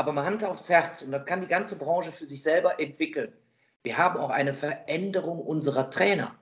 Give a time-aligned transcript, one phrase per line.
[0.00, 3.34] aber mal Hand aufs Herz, und das kann die ganze Branche für sich selber entwickeln.
[3.82, 6.34] Wir haben auch eine Veränderung unserer Trainer.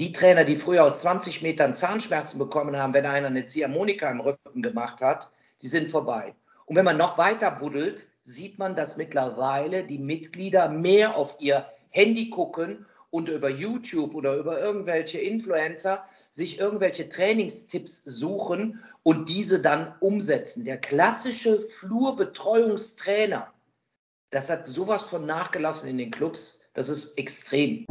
[0.00, 4.18] Die Trainer, die früher aus 20 Metern Zahnschmerzen bekommen haben, wenn einer eine Ziehharmonika im
[4.18, 5.30] Rücken gemacht hat,
[5.62, 6.34] die sind vorbei.
[6.66, 11.66] Und wenn man noch weiter buddelt, sieht man, dass mittlerweile die Mitglieder mehr auf ihr
[11.90, 19.62] Handy gucken und über YouTube oder über irgendwelche Influencer sich irgendwelche Trainingstipps suchen und diese
[19.62, 20.64] dann umsetzen.
[20.64, 23.52] Der klassische Flurbetreuungstrainer,
[24.30, 27.86] das hat sowas von nachgelassen in den Clubs, das ist extrem.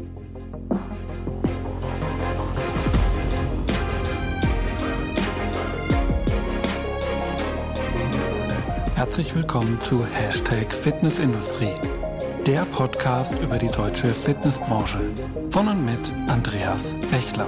[8.98, 11.74] Herzlich willkommen zu Hashtag Fitnessindustrie,
[12.48, 15.14] der Podcast über die deutsche Fitnessbranche
[15.50, 17.46] von und mit Andreas Bechler.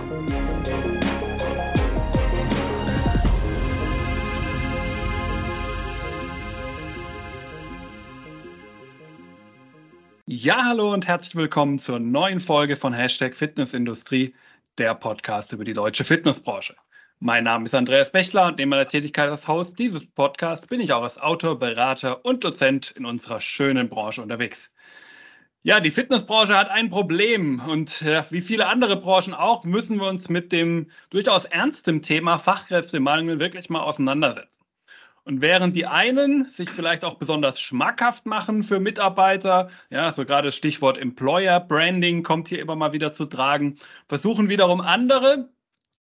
[10.26, 14.36] Ja, hallo und herzlich willkommen zur neuen Folge von Hashtag Fitnessindustrie,
[14.78, 16.76] der Podcast über die deutsche Fitnessbranche.
[17.22, 20.92] Mein Name ist Andreas Bechler und neben meiner Tätigkeit als Host dieses Podcasts bin ich
[20.92, 24.72] auch als Autor, Berater und Dozent in unserer schönen Branche unterwegs.
[25.62, 30.08] Ja, die Fitnessbranche hat ein Problem und äh, wie viele andere Branchen auch, müssen wir
[30.08, 34.48] uns mit dem durchaus ernsten Thema Fachkräftemangel wirklich mal auseinandersetzen.
[35.26, 40.48] Und während die einen sich vielleicht auch besonders schmackhaft machen für Mitarbeiter, ja, so gerade
[40.48, 45.50] das Stichwort Employer Branding kommt hier immer mal wieder zu tragen, versuchen wiederum andere,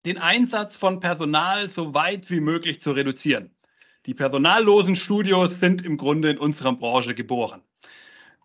[0.07, 3.55] den Einsatz von Personal so weit wie möglich zu reduzieren.
[4.07, 7.63] Die personallosen Studios sind im Grunde in unserer Branche geboren.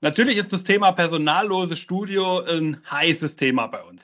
[0.02, 4.02] Natürlich ist das Thema personallose Studio ein heißes Thema bei uns.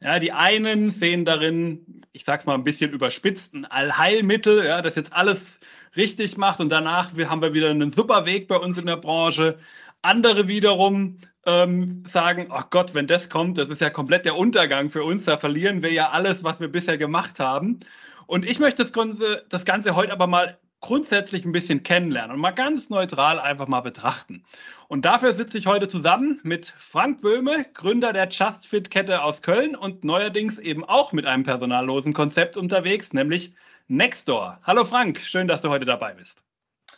[0.00, 4.94] Ja, die einen sehen darin, ich sag's mal ein bisschen überspitzt, ein Allheilmittel, ja, das
[4.94, 5.58] jetzt alles
[5.96, 9.58] richtig macht und danach haben wir wieder einen super Weg bei uns in der Branche.
[10.02, 14.88] Andere wiederum ähm, sagen, oh Gott, wenn das kommt, das ist ja komplett der Untergang
[14.88, 17.80] für uns, da verlieren wir ja alles, was wir bisher gemacht haben.
[18.26, 22.40] Und ich möchte das Ganze, das Ganze heute aber mal grundsätzlich ein bisschen kennenlernen und
[22.40, 24.44] mal ganz neutral einfach mal betrachten.
[24.88, 29.42] Und dafür sitze ich heute zusammen mit Frank Böhme, Gründer der Just Fit Kette aus
[29.42, 33.54] Köln und neuerdings eben auch mit einem personallosen Konzept unterwegs, nämlich
[33.88, 34.58] Nextdoor.
[34.62, 36.42] Hallo Frank, schön, dass du heute dabei bist.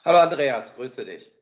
[0.04, 1.32] Hallo Andreas, grüße dich.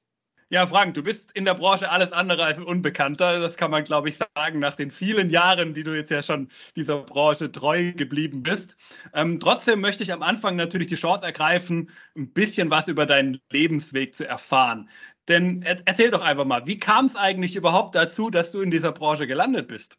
[0.52, 3.38] Ja, Frank, du bist in der Branche alles andere als ein Unbekannter.
[3.38, 6.48] Das kann man, glaube ich, sagen, nach den vielen Jahren, die du jetzt ja schon
[6.74, 8.76] dieser Branche treu geblieben bist.
[9.14, 13.40] Ähm, trotzdem möchte ich am Anfang natürlich die Chance ergreifen, ein bisschen was über deinen
[13.52, 14.90] Lebensweg zu erfahren.
[15.28, 18.90] Denn erzähl doch einfach mal, wie kam es eigentlich überhaupt dazu, dass du in dieser
[18.90, 19.98] Branche gelandet bist?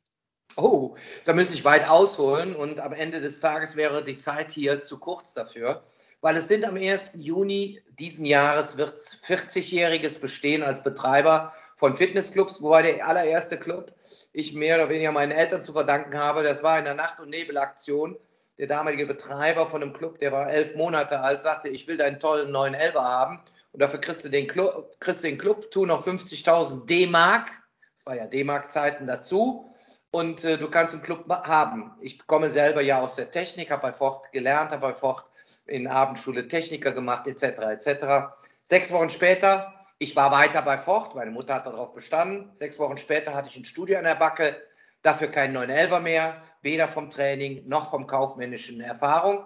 [0.57, 4.81] Oh, da müsste ich weit ausholen und am Ende des Tages wäre die Zeit hier
[4.81, 5.85] zu kurz dafür
[6.22, 7.14] weil es sind am 1.
[7.16, 13.92] Juni diesen Jahres wird es 40-jähriges Bestehen als Betreiber von Fitnessclubs, wobei der allererste Club
[14.34, 16.44] ich mehr oder weniger meinen Eltern zu verdanken habe.
[16.44, 18.18] Das war in der Nacht- und Nebelaktion.
[18.59, 22.20] Der damalige Betreiber von einem Club, der war elf Monate alt, sagte, ich will deinen
[22.20, 26.06] tollen neuen Elfer haben und dafür kriegst du den Club, kriegst den Club tu noch
[26.06, 27.50] 50.000 D-Mark,
[27.96, 29.74] das war ja D-Mark-Zeiten dazu,
[30.12, 31.94] und äh, du kannst einen Club haben.
[32.02, 35.24] Ich komme selber ja aus der Technik, habe bei Ford gelernt, habe bei Ford
[35.66, 37.44] in Abendschule Techniker gemacht, etc.
[37.44, 38.33] etc.
[38.63, 42.49] Sechs Wochen später, ich war weiter bei Ford, meine Mutter hat darauf bestanden.
[42.53, 44.55] Sechs Wochen später hatte ich ein Studio an der Backe,
[45.01, 49.45] dafür kein 911er mehr, weder vom Training noch vom kaufmännischen Erfahrung.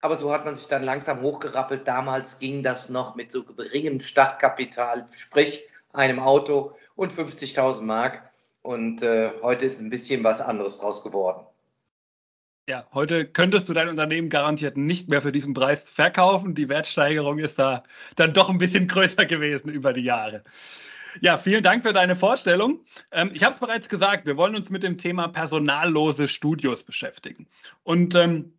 [0.00, 1.86] Aber so hat man sich dann langsam hochgerappelt.
[1.88, 8.22] Damals ging das noch mit so geringem Startkapital, sprich einem Auto und 50.000 Mark.
[8.62, 11.44] Und äh, heute ist ein bisschen was anderes draus geworden.
[12.68, 16.54] Ja, heute könntest du dein Unternehmen garantiert nicht mehr für diesen Preis verkaufen.
[16.54, 17.82] Die Wertsteigerung ist da
[18.16, 20.44] dann doch ein bisschen größer gewesen über die Jahre.
[21.22, 22.84] Ja, vielen Dank für deine Vorstellung.
[23.10, 27.46] Ähm, ich habe es bereits gesagt, wir wollen uns mit dem Thema personallose Studios beschäftigen.
[27.84, 28.52] Und ähm,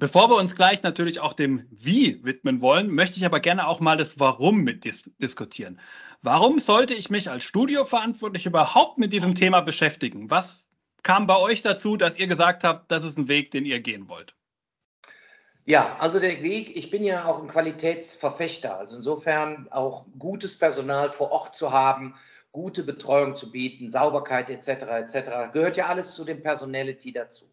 [0.00, 3.78] bevor wir uns gleich natürlich auch dem Wie widmen wollen, möchte ich aber gerne auch
[3.78, 5.78] mal das Warum mit dis diskutieren.
[6.22, 10.28] Warum sollte ich mich als Studioverantwortlich überhaupt mit diesem Thema beschäftigen?
[10.28, 10.63] Was
[11.04, 14.08] kam bei euch dazu, dass ihr gesagt habt, das ist ein Weg, den ihr gehen
[14.08, 14.34] wollt?
[15.66, 18.76] Ja, also der Weg, ich bin ja auch ein Qualitätsverfechter.
[18.76, 22.16] Also insofern auch gutes Personal vor Ort zu haben,
[22.52, 24.68] gute Betreuung zu bieten, Sauberkeit etc.
[24.68, 25.52] etc.
[25.52, 27.46] gehört ja alles zu dem Personality dazu.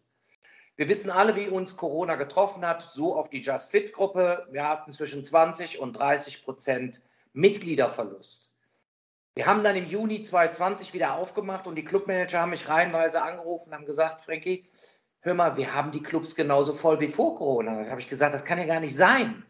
[0.76, 4.46] Wir wissen alle, wie uns Corona getroffen hat, so auch die Just Fit Gruppe.
[4.50, 7.02] Wir hatten zwischen 20 und 30 Prozent
[7.32, 8.51] Mitgliederverlust.
[9.34, 13.70] Wir haben dann im Juni 2020 wieder aufgemacht und die Clubmanager haben mich reihenweise angerufen
[13.70, 14.66] und haben gesagt, Frankie,
[15.20, 17.82] hör mal, wir haben die Clubs genauso voll wie vor Corona.
[17.82, 19.42] Da habe ich gesagt, das kann ja gar nicht sein.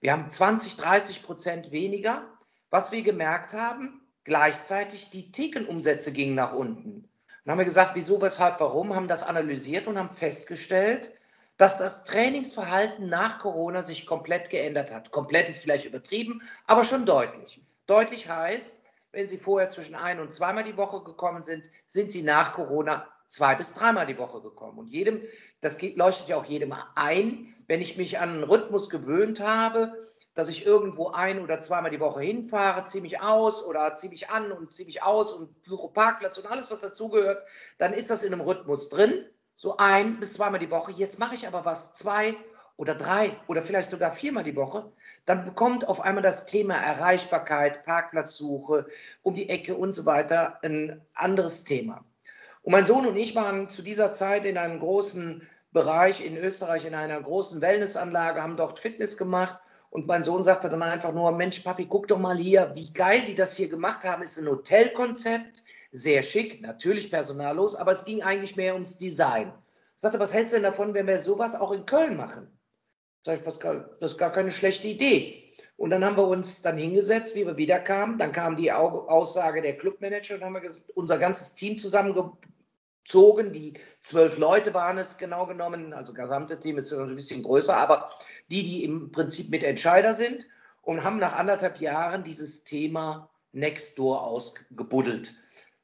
[0.00, 2.24] Wir haben 20, 30 Prozent weniger,
[2.70, 7.08] Was wir gemerkt haben, gleichzeitig die Thekenumsätze gingen nach unten.
[7.44, 11.12] Dann haben wir gesagt, wieso, weshalb, warum, haben das analysiert und haben festgestellt,
[11.56, 15.12] dass das Trainingsverhalten nach Corona sich komplett geändert hat.
[15.12, 17.62] Komplett ist vielleicht übertrieben, aber schon deutlich.
[17.86, 18.77] Deutlich heißt,
[19.18, 23.04] wenn Sie vorher zwischen ein und zweimal die Woche gekommen sind, sind Sie nach Corona
[23.26, 24.78] zwei bis dreimal die Woche gekommen.
[24.78, 25.20] Und jedem,
[25.60, 29.92] das geht, leuchtet ja auch jedem ein, wenn ich mich an einen Rhythmus gewöhnt habe,
[30.34, 34.30] dass ich irgendwo ein- oder zweimal die Woche hinfahre, ziehe mich aus oder ziehe mich
[34.30, 37.42] an und ziehe mich aus und suche Parkplatz und alles, was dazugehört,
[37.78, 39.26] dann ist das in einem Rhythmus drin,
[39.56, 40.92] so ein bis zweimal die Woche.
[40.92, 42.36] Jetzt mache ich aber was zwei
[42.78, 44.90] oder drei oder vielleicht sogar viermal die Woche,
[45.26, 48.86] dann bekommt auf einmal das Thema Erreichbarkeit, Parkplatzsuche
[49.22, 52.04] um die Ecke und so weiter ein anderes Thema.
[52.62, 56.86] Und mein Sohn und ich waren zu dieser Zeit in einem großen Bereich in Österreich,
[56.86, 59.60] in einer großen Wellnessanlage, haben dort Fitness gemacht
[59.90, 63.22] und mein Sohn sagte dann einfach nur, Mensch, Papi, guck doch mal hier, wie geil
[63.26, 64.22] die das hier gemacht haben.
[64.22, 69.52] Ist ein Hotelkonzept, sehr schick, natürlich personallos, aber es ging eigentlich mehr ums Design.
[69.96, 72.57] Ich sagte, was hältst du denn davon, wenn wir sowas auch in Köln machen?
[73.24, 75.44] Sag ich, Pascal, das ist gar keine schlechte Idee.
[75.76, 78.18] Und dann haben wir uns dann hingesetzt, wie wir wiederkamen.
[78.18, 83.52] Dann kam die Aussage der Clubmanager und haben wir unser ganzes Team zusammengezogen.
[83.52, 85.92] Die zwölf Leute waren es genau genommen.
[85.92, 88.10] Also das gesamte Team ist ein bisschen größer, aber
[88.50, 90.46] die, die im Prinzip mit Entscheider sind
[90.82, 95.32] und haben nach anderthalb Jahren dieses Thema Nextdoor ausgebuddelt.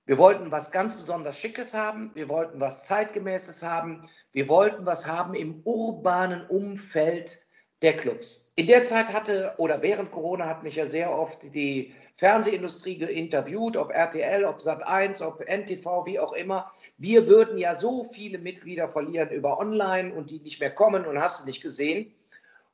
[0.06, 4.02] Wir wollten was ganz besonders Schickes haben, wir wollten was Zeitgemäßes haben,
[4.32, 7.46] wir wollten was haben im urbanen Umfeld
[7.80, 8.52] der Clubs.
[8.56, 13.78] In der Zeit hatte oder während Corona hat mich ja sehr oft die Fernsehindustrie interviewt,
[13.78, 16.70] ob RTL, ob Sat1, ob NTV, wie auch immer.
[16.98, 21.18] Wir würden ja so viele Mitglieder verlieren über Online und die nicht mehr kommen und
[21.18, 22.14] hast du nicht gesehen.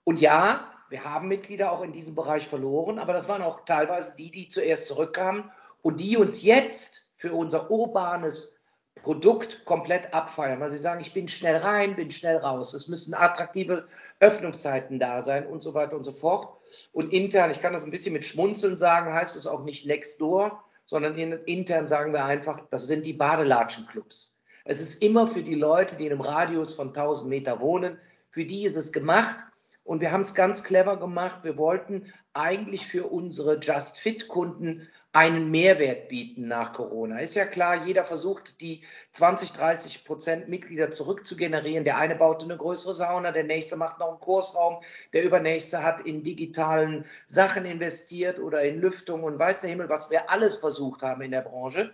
[0.02, 4.16] Und ja, wir haben Mitglieder auch in diesem Bereich verloren, aber das waren auch teilweise
[4.16, 5.48] die, die zuerst zurückkamen
[5.82, 8.58] und die uns jetzt für unser urbanes
[9.02, 12.72] Produkt komplett abfeiern, weil sie sagen, ich bin schnell rein, bin schnell raus.
[12.72, 13.86] Es müssen attraktive
[14.20, 16.58] Öffnungszeiten da sein und so weiter und so fort.
[16.92, 20.18] Und intern, ich kann das ein bisschen mit Schmunzeln sagen, heißt es auch nicht Next
[20.18, 24.42] Door, sondern intern sagen wir einfach, das sind die Badelatschenclubs.
[24.64, 27.98] Es ist immer für die Leute, die in einem Radius von 1000 Meter wohnen,
[28.30, 29.44] für die ist es gemacht
[29.84, 31.40] und wir haben es ganz clever gemacht.
[31.42, 37.18] Wir wollten eigentlich für unsere Just Fit-Kunden einen Mehrwert bieten nach Corona.
[37.18, 41.84] Ist ja klar, jeder versucht, die 20, 30 Prozent Mitglieder zurückzugenerieren.
[41.84, 46.02] Der eine baut eine größere Sauna, der nächste macht noch einen Kursraum, der übernächste hat
[46.02, 51.02] in digitalen Sachen investiert oder in Lüftung und weiß der Himmel, was wir alles versucht
[51.02, 51.92] haben in der Branche,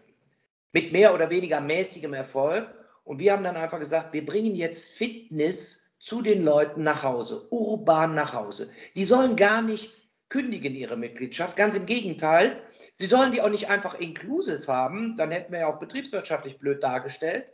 [0.73, 2.71] mit mehr oder weniger mäßigem Erfolg.
[3.05, 7.47] Und wir haben dann einfach gesagt, wir bringen jetzt Fitness zu den Leuten nach Hause,
[7.51, 8.71] urban nach Hause.
[8.95, 9.91] Die sollen gar nicht
[10.29, 12.61] kündigen ihre Mitgliedschaft, ganz im Gegenteil.
[12.93, 16.83] Sie sollen die auch nicht einfach inclusive haben, dann hätten wir ja auch betriebswirtschaftlich blöd
[16.83, 17.47] dargestellt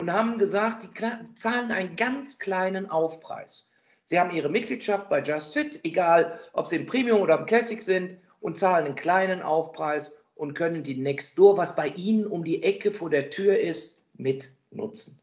[0.00, 3.72] und haben gesagt, die zahlen einen ganz kleinen Aufpreis.
[4.04, 7.80] Sie haben ihre Mitgliedschaft bei Just Fit, egal ob sie im Premium oder im Classic
[7.80, 12.62] sind, und zahlen einen kleinen Aufpreis und können die Nextdoor, was bei ihnen um die
[12.62, 15.20] Ecke vor der Tür ist, mit nutzen.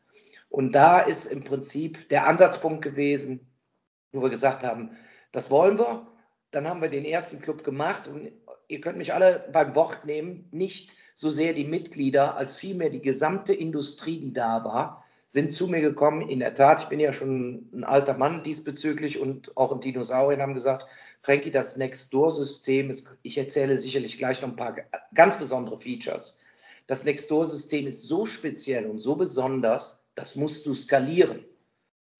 [0.50, 3.48] Und da ist im Prinzip der Ansatzpunkt gewesen,
[4.12, 4.98] wo wir gesagt haben,
[5.32, 6.08] das wollen wir.
[6.50, 8.32] Dann haben wir den ersten Club gemacht und
[8.72, 13.02] ihr könnt mich alle beim Wort nehmen, nicht so sehr die Mitglieder als vielmehr die
[13.02, 16.28] gesamte Industrie, die da war, sind zu mir gekommen.
[16.28, 20.42] In der Tat, ich bin ja schon ein alter Mann diesbezüglich und auch ein Dinosaurier
[20.42, 20.88] haben gesagt,
[21.22, 24.76] Frankie, das Nextdoor-System ist, ich erzähle sicherlich gleich noch ein paar
[25.14, 26.40] ganz besondere Features.
[26.88, 31.46] Das Nextdoor-System ist so speziell und so besonders, das musst du skalieren.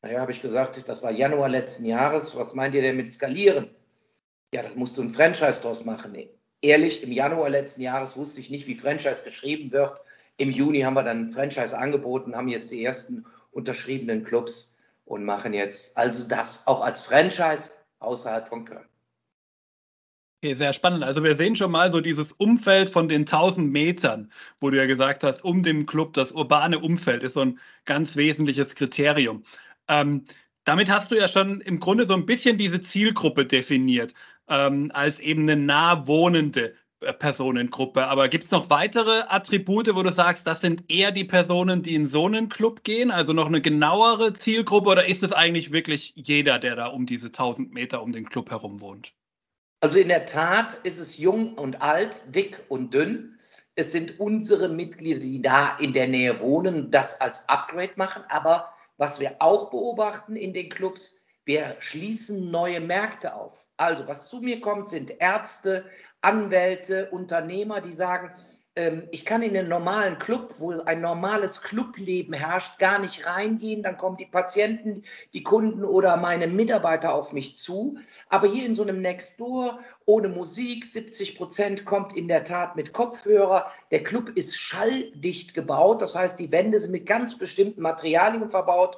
[0.04, 2.36] Naja, habe ich gesagt, das war Januar letzten Jahres.
[2.36, 3.70] Was meint ihr denn mit skalieren?
[4.54, 6.16] Ja, das musst du ein Franchise draus machen.
[6.62, 10.00] Ehrlich, im Januar letzten Jahres wusste ich nicht, wie Franchise geschrieben wird.
[10.38, 15.54] Im Juni haben wir dann Franchise angeboten, haben jetzt die ersten unterschriebenen Clubs und machen
[15.54, 18.86] jetzt also das auch als Franchise außerhalb von Köln.
[20.44, 21.04] Okay, sehr spannend.
[21.04, 24.88] Also wir sehen schon mal so dieses Umfeld von den 1000 Metern, wo du ja
[24.88, 29.44] gesagt hast, um den Club, das urbane Umfeld ist so ein ganz wesentliches Kriterium.
[29.88, 30.24] Ähm,
[30.64, 34.16] damit hast du ja schon im Grunde so ein bisschen diese Zielgruppe definiert,
[34.48, 38.06] ähm, als eben eine nah wohnende äh, Personengruppe.
[38.06, 41.96] Aber gibt es noch weitere Attribute, wo du sagst, das sind eher die Personen, die
[41.96, 46.14] in so einen Club gehen, also noch eine genauere Zielgruppe, oder ist es eigentlich wirklich
[46.16, 49.14] jeder, der da um diese 1000 Meter um den Club herum wohnt?
[49.84, 53.36] Also in der Tat ist es jung und alt, dick und dünn.
[53.74, 58.24] Es sind unsere Mitglieder, die da in der Nähe wohnen, das als Upgrade machen.
[58.30, 63.66] Aber was wir auch beobachten in den Clubs, wir schließen neue Märkte auf.
[63.78, 65.86] Also was zu mir kommt, sind Ärzte,
[66.22, 68.32] Anwälte, Unternehmer, die sagen,
[68.76, 73.84] ähm, ich kann in einen normalen Club, wo ein normales Clubleben herrscht, gar nicht reingehen.
[73.84, 77.98] Dann kommen die Patienten, die Kunden oder meine Mitarbeiter auf mich zu.
[78.30, 82.94] Aber hier in so einem Nextdoor ohne Musik, 70 Prozent kommt in der Tat mit
[82.94, 83.72] Kopfhörer.
[83.92, 86.02] Der Club ist schalldicht gebaut.
[86.02, 88.98] Das heißt, die Wände sind mit ganz bestimmten Materialien verbaut,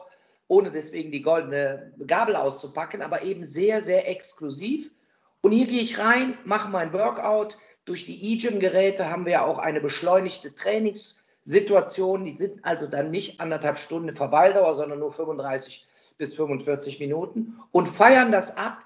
[0.53, 4.91] ohne deswegen die goldene Gabel auszupacken, aber eben sehr, sehr exklusiv.
[5.41, 9.57] Und hier gehe ich rein, mache mein Workout durch die eGym-Geräte haben wir ja auch
[9.57, 12.23] eine beschleunigte Trainingssituation.
[12.23, 15.85] Die sind also dann nicht anderthalb Stunden Verweildauer, sondern nur 35
[16.17, 18.85] bis 45 Minuten und feiern das ab,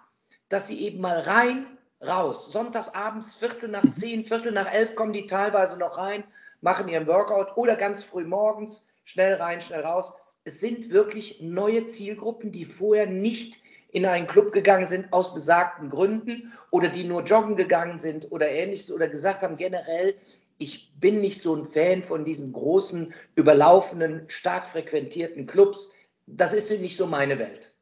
[0.49, 1.67] dass sie eben mal rein,
[2.01, 2.51] raus.
[2.51, 6.23] Sonntagsabends, Viertel nach zehn, Viertel nach elf kommen die teilweise noch rein,
[6.61, 10.17] machen ihren Workout oder ganz früh morgens, schnell rein, schnell raus.
[10.47, 13.57] Es sind wirklich neue Zielgruppen, die vorher nicht
[13.91, 18.47] in einen Club gegangen sind aus besagten Gründen oder die nur joggen gegangen sind oder
[18.49, 20.15] ähnliches oder gesagt haben, generell,
[20.57, 25.93] ich bin nicht so ein Fan von diesen großen, überlaufenden, stark frequentierten Clubs.
[26.27, 27.75] Das ist nicht so meine Welt.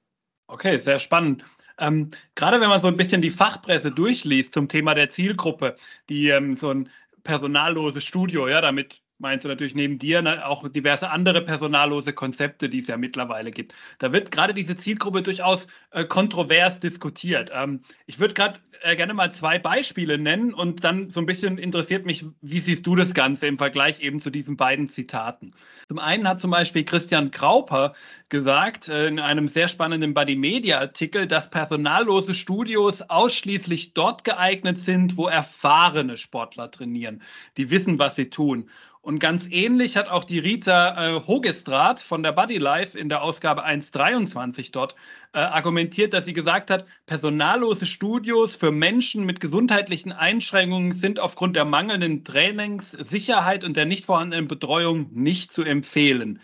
[0.47, 1.45] Okay, sehr spannend.
[1.77, 5.75] Ähm, gerade wenn man so ein bisschen die Fachpresse durchliest zum Thema der Zielgruppe,
[6.09, 6.89] die ähm, so ein
[7.23, 12.69] personalloses Studio, ja, damit meinst du natürlich neben dir ne, auch diverse andere personallose Konzepte,
[12.69, 13.73] die es ja mittlerweile gibt.
[13.99, 17.51] Da wird gerade diese Zielgruppe durchaus äh, kontrovers diskutiert.
[17.53, 21.57] Ähm, ich würde gerade äh, gerne mal zwei Beispiele nennen und dann so ein bisschen
[21.57, 25.53] interessiert mich, wie siehst du das Ganze im Vergleich eben zu diesen beiden Zitaten.
[25.87, 27.93] Zum einen hat zum Beispiel Christian Grauper
[28.29, 34.77] gesagt äh, in einem sehr spannenden Body Media Artikel, dass personallose Studios ausschließlich dort geeignet
[34.79, 37.21] sind, wo erfahrene Sportler trainieren,
[37.57, 38.69] die wissen, was sie tun.
[39.05, 43.21] Und ganz ähnlich hat auch die Rita äh, Hogestrat von der Body Life in der
[43.21, 44.95] Ausgabe 1.23 dort
[45.31, 51.55] äh, argumentiert, dass sie gesagt hat, personallose Studios für Menschen mit gesundheitlichen Einschränkungen sind aufgrund
[51.55, 56.41] der mangelnden Trainingssicherheit und der nicht vorhandenen Betreuung nicht zu empfehlen.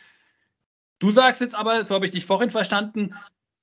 [0.99, 3.15] Du sagst jetzt aber, so habe ich dich vorhin verstanden,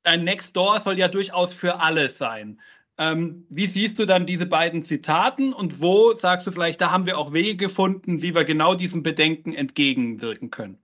[0.02, 2.61] dein Next Door soll ja durchaus für alle sein.
[2.99, 7.07] Ähm, wie siehst du dann diese beiden Zitaten und wo sagst du vielleicht, da haben
[7.07, 10.83] wir auch Wege gefunden, wie wir genau diesem Bedenken entgegenwirken können?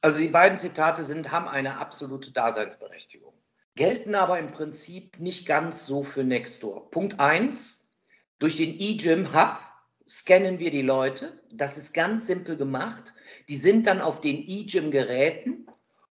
[0.00, 3.32] Also die beiden Zitate sind, haben eine absolute Daseinsberechtigung,
[3.74, 6.90] gelten aber im Prinzip nicht ganz so für Nextdoor.
[6.90, 7.92] Punkt 1,
[8.38, 9.58] durch den eGym Hub
[10.06, 11.40] scannen wir die Leute.
[11.50, 13.12] Das ist ganz simpel gemacht.
[13.48, 15.66] Die sind dann auf den eGym-Geräten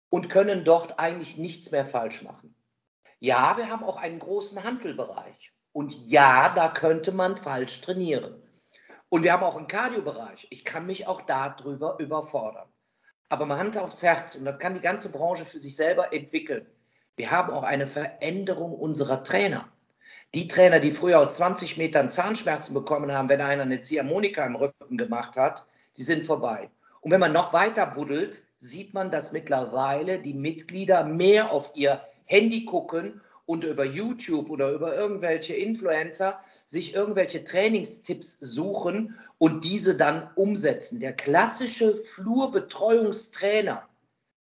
[0.08, 2.54] und können dort eigentlich nichts mehr falsch machen.
[3.20, 5.52] Ja, wir haben auch einen großen Handelbereich.
[5.72, 8.42] Und ja, da könnte man falsch trainieren.
[9.10, 10.46] Und wir haben auch einen Cardio-Bereich.
[10.50, 12.68] Ich kann mich auch darüber überfordern.
[13.28, 16.66] Aber mal Hand aufs Herz, und das kann die ganze Branche für sich selber entwickeln.
[17.16, 19.68] Wir haben auch eine Veränderung unserer Trainer.
[20.32, 24.56] Die Trainer, die früher aus 20 Metern Zahnschmerzen bekommen haben, wenn einer eine Ziehharmonika im
[24.56, 26.70] Rücken gemacht hat, die sind vorbei.
[27.00, 32.00] Und wenn man noch weiter buddelt, sieht man, dass mittlerweile die Mitglieder mehr auf ihr
[32.30, 39.96] Handy gucken und über YouTube oder über irgendwelche Influencer sich irgendwelche Trainingstipps suchen und diese
[39.96, 41.00] dann umsetzen.
[41.00, 43.88] Der klassische Flurbetreuungstrainer,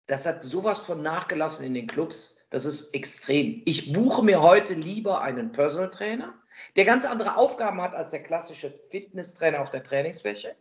[0.07, 3.61] das hat sowas von nachgelassen in den Clubs, das ist extrem.
[3.63, 6.33] Ich buche mir heute lieber einen Personal Trainer,
[6.75, 10.57] der ganz andere Aufgaben hat als der klassische Fitnesstrainer auf der Trainingsfläche.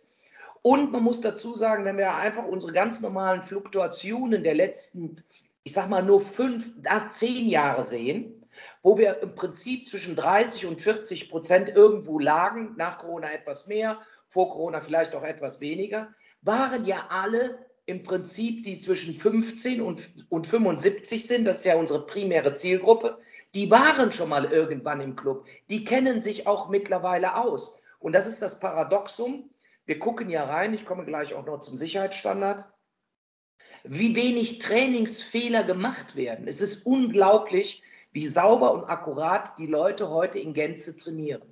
[0.62, 5.25] Und man muss dazu sagen, wenn wir einfach unsere ganz normalen Fluktuationen der letzten
[5.64, 6.73] ich sag mal, nur fünf,
[7.11, 8.47] zehn Jahre sehen,
[8.83, 13.99] wo wir im Prinzip zwischen 30 und 40 Prozent irgendwo lagen, nach Corona etwas mehr,
[14.29, 16.09] vor Corona vielleicht auch etwas weniger,
[16.43, 21.76] waren ja alle im Prinzip, die zwischen 15 und, und 75 sind, das ist ja
[21.76, 23.19] unsere primäre Zielgruppe,
[23.55, 25.47] die waren schon mal irgendwann im Club.
[25.71, 27.83] Die kennen sich auch mittlerweile aus.
[27.99, 29.50] Und das ist das Paradoxum.
[29.87, 32.64] Wir gucken ja rein, ich komme gleich auch noch zum Sicherheitsstandard
[33.85, 36.47] wie wenig Trainingsfehler gemacht werden.
[36.49, 41.43] Es ist unglaublich, wie sauber und akkurat die Leute heute in Gänze trainieren.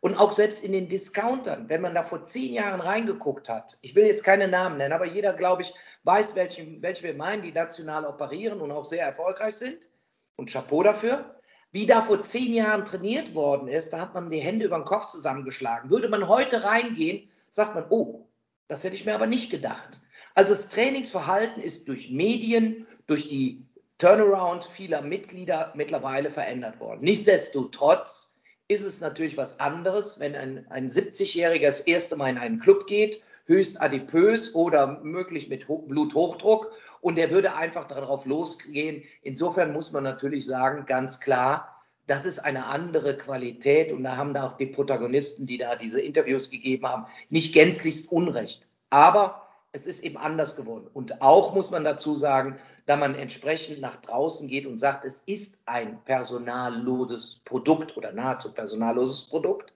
[0.00, 3.94] Und auch selbst in den Discountern, wenn man da vor zehn Jahren reingeguckt hat, ich
[3.96, 5.74] will jetzt keine Namen nennen, aber jeder, glaube ich,
[6.04, 9.88] weiß, welche, welche wir meinen, die national operieren und auch sehr erfolgreich sind.
[10.36, 11.34] Und Chapeau dafür.
[11.72, 14.84] Wie da vor zehn Jahren trainiert worden ist, da hat man die Hände über den
[14.84, 15.90] Kopf zusammengeschlagen.
[15.90, 18.26] Würde man heute reingehen, sagt man, oh,
[18.68, 20.00] das hätte ich mir aber nicht gedacht.
[20.38, 23.66] Also das Trainingsverhalten ist durch Medien, durch die
[23.98, 27.00] Turnaround vieler Mitglieder mittlerweile verändert worden.
[27.00, 32.60] Nichtsdestotrotz ist es natürlich was anderes, wenn ein, ein 70-Jähriger das erste Mal in einen
[32.60, 39.02] Club geht, höchst adipös oder möglich mit Bluthochdruck und der würde einfach darauf losgehen.
[39.22, 44.34] Insofern muss man natürlich sagen, ganz klar, das ist eine andere Qualität und da haben
[44.34, 48.68] da auch die Protagonisten, die da diese Interviews gegeben haben, nicht gänzlichst Unrecht.
[48.90, 50.88] Aber es ist eben anders geworden.
[50.92, 55.20] Und auch muss man dazu sagen, da man entsprechend nach draußen geht und sagt, es
[55.22, 59.72] ist ein personalloses Produkt oder nahezu personalloses Produkt,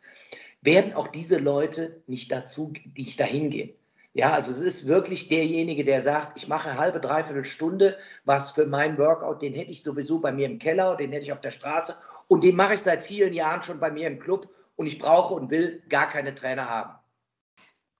[0.62, 3.74] werden auch diese Leute nicht dazu, nicht dahin gehen.
[4.14, 8.66] Ja, also es ist wirklich derjenige, der sagt, ich mache halbe, dreiviertel Stunde was für
[8.66, 11.50] meinen Workout, den hätte ich sowieso bei mir im Keller, den hätte ich auf der
[11.50, 11.96] Straße
[12.28, 15.32] und den mache ich seit vielen Jahren schon bei mir im Club und ich brauche
[15.34, 16.92] und will gar keine Trainer haben.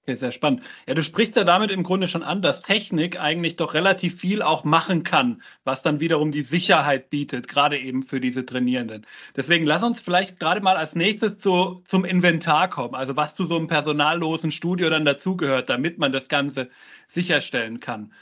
[0.05, 0.63] Okay, sehr spannend.
[0.89, 4.43] Ja, du sprichst ja damit im Grunde schon an, dass Technik eigentlich doch relativ viel
[4.43, 9.07] auch machen kann, was dann wiederum die Sicherheit bietet, gerade eben für diese Trainierenden.
[9.37, 13.45] Deswegen lass uns vielleicht gerade mal als nächstes zu, zum Inventar kommen, also was zu
[13.45, 16.69] so einem personallosen Studio dann dazugehört, damit man das Ganze
[17.07, 18.13] sicherstellen kann.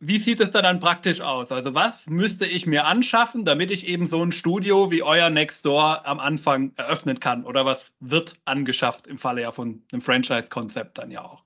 [0.00, 1.50] Wie sieht es dann praktisch aus?
[1.50, 6.06] Also was müsste ich mir anschaffen, damit ich eben so ein Studio wie euer Nextdoor
[6.06, 7.44] am Anfang eröffnen kann?
[7.44, 11.42] Oder was wird angeschafft im Falle ja von einem Franchise-Konzept dann ja auch?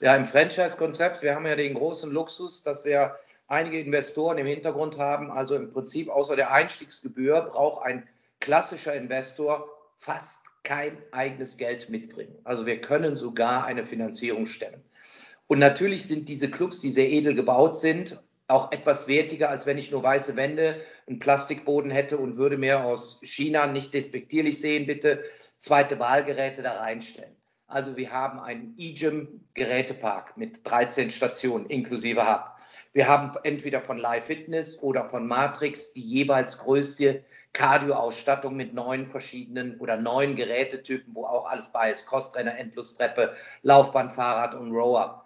[0.00, 3.16] Ja, im Franchise-Konzept, wir haben ja den großen Luxus, dass wir
[3.48, 5.30] einige Investoren im Hintergrund haben.
[5.30, 8.08] Also im Prinzip außer der Einstiegsgebühr braucht ein
[8.40, 12.34] klassischer Investor fast kein eigenes Geld mitbringen.
[12.44, 14.82] Also wir können sogar eine Finanzierung stemmen.
[15.50, 19.78] Und natürlich sind diese Clubs, die sehr edel gebaut sind, auch etwas wertiger, als wenn
[19.78, 24.86] ich nur weiße Wände, einen Plastikboden hätte und würde mir aus China nicht despektierlich sehen,
[24.86, 25.24] bitte
[25.58, 27.34] zweite Wahlgeräte da reinstellen.
[27.66, 32.52] Also wir haben einen E-Gym Gerätepark mit 13 Stationen inklusive Hub.
[32.92, 39.04] Wir haben entweder von Live Fitness oder von Matrix die jeweils größte Cardio-Ausstattung mit neun
[39.04, 42.06] verschiedenen oder neun Gerätetypen, wo auch alles bei ist.
[42.06, 45.19] Crosstrainer, Endlusstreppe, Laufband, Fahrrad und Rower.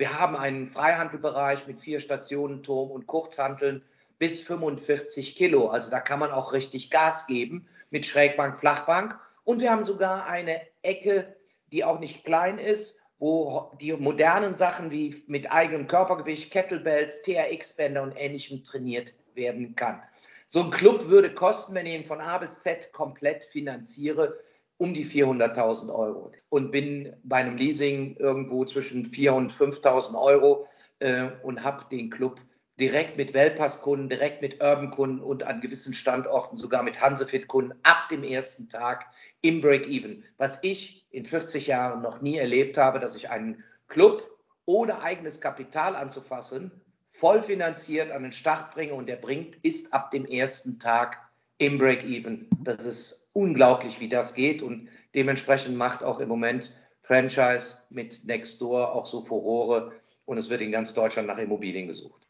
[0.00, 3.84] Wir haben einen Freihandelbereich mit vier Stationen, Turm und Kurzhanteln
[4.18, 5.68] bis 45 Kilo.
[5.68, 9.18] Also da kann man auch richtig Gas geben mit Schrägbank, Flachbank.
[9.44, 11.36] Und wir haben sogar eine Ecke,
[11.70, 18.02] die auch nicht klein ist, wo die modernen Sachen wie mit eigenem Körpergewicht, Kettlebells, TRX-Bänder
[18.02, 20.02] und ähnlichem trainiert werden kann.
[20.46, 24.38] So ein Club würde kosten, wenn ich ihn von A bis Z komplett finanziere,
[24.80, 30.66] um die 400.000 Euro und bin bei einem Leasing irgendwo zwischen 4.000 und 5.000 Euro
[31.00, 32.40] äh, und habe den Club
[32.80, 38.22] direkt mit Wellpass-Kunden, direkt mit Urban-Kunden und an gewissen Standorten sogar mit Hansefit-Kunden ab dem
[38.22, 39.04] ersten Tag
[39.42, 40.24] im Break-Even.
[40.38, 44.26] Was ich in 40 Jahren noch nie erlebt habe, dass ich einen Club
[44.64, 46.70] ohne eigenes Kapital anzufassen,
[47.10, 51.18] voll finanziert an den Start bringe und der bringt, ist ab dem ersten Tag
[51.58, 52.48] im Break-Even.
[52.62, 58.92] Das ist unglaublich, wie das geht und dementsprechend macht auch im Moment Franchise mit Nextdoor
[58.94, 59.92] auch so Furore
[60.24, 62.26] und es wird in ganz Deutschland nach Immobilien gesucht.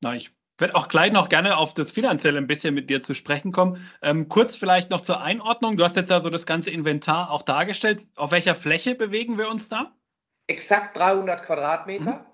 [0.00, 3.14] Na, ich werde auch gleich noch gerne auf das Finanzielle ein bisschen mit dir zu
[3.14, 3.84] sprechen kommen.
[4.02, 5.76] Ähm, kurz vielleicht noch zur Einordnung.
[5.76, 8.06] Du hast jetzt also das ganze Inventar auch dargestellt.
[8.14, 9.92] Auf welcher Fläche bewegen wir uns da?
[10.46, 12.12] Exakt 300 Quadratmeter.
[12.12, 12.26] Mhm.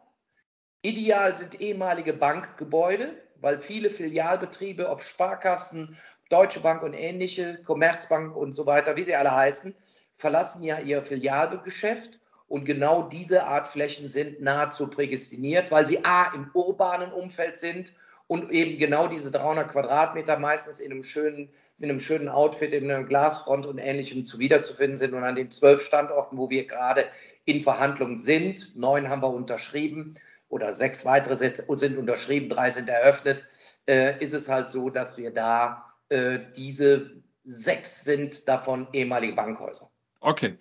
[0.82, 5.98] Ideal sind ehemalige Bankgebäude, weil viele Filialbetriebe, ob Sparkassen,
[6.30, 9.74] Deutsche Bank und ähnliche, Commerzbank und so weiter, wie sie alle heißen,
[10.14, 12.20] verlassen ja ihr Filialgeschäft.
[12.48, 17.92] Und genau diese Art Flächen sind nahezu prädestiniert, weil sie A im urbanen Umfeld sind
[18.26, 22.90] und eben genau diese 300 Quadratmeter meistens in einem schönen, mit einem schönen Outfit, in
[22.90, 25.14] einer Glasfront und ähnlichem zu wiederzufinden sind.
[25.14, 27.06] Und an den zwölf Standorten, wo wir gerade
[27.44, 30.14] in Verhandlungen sind, neun haben wir unterschrieben
[30.48, 33.46] oder sechs weitere sind unterschrieben, drei sind eröffnet,
[33.86, 39.90] äh, ist es halt so, dass wir da äh, diese sechs sind davon ehemalige Bankhäuser.
[40.20, 40.58] Okay.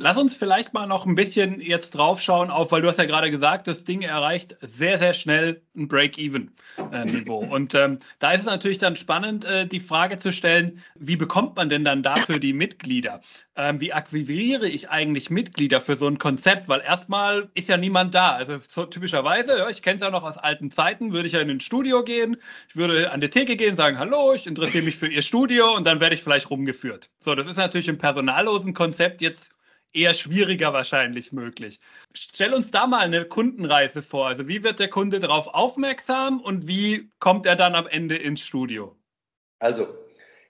[0.00, 3.32] Lass uns vielleicht mal noch ein bisschen jetzt draufschauen auf, weil du hast ja gerade
[3.32, 7.38] gesagt, das Ding erreicht sehr, sehr schnell ein Break-Even-Niveau.
[7.50, 11.56] Und ähm, da ist es natürlich dann spannend, äh, die Frage zu stellen, wie bekommt
[11.56, 13.22] man denn dann dafür die Mitglieder?
[13.56, 16.68] Ähm, wie akquiriere ich eigentlich Mitglieder für so ein Konzept?
[16.68, 18.36] Weil erstmal ist ja niemand da.
[18.36, 21.40] Also so typischerweise, ja, ich kenne es ja noch aus alten Zeiten, würde ich ja
[21.40, 22.36] in ein Studio gehen,
[22.68, 25.88] ich würde an die Theke gehen, sagen, hallo, ich interessiere mich für Ihr Studio und
[25.88, 27.10] dann werde ich vielleicht rumgeführt.
[27.18, 29.57] So, das ist natürlich im personallosen Konzept jetzt
[29.92, 31.80] eher schwieriger wahrscheinlich möglich.
[32.14, 34.26] Stell uns da mal eine Kundenreise vor.
[34.26, 38.40] Also wie wird der Kunde darauf aufmerksam und wie kommt er dann am Ende ins
[38.40, 38.96] Studio?
[39.60, 39.88] Also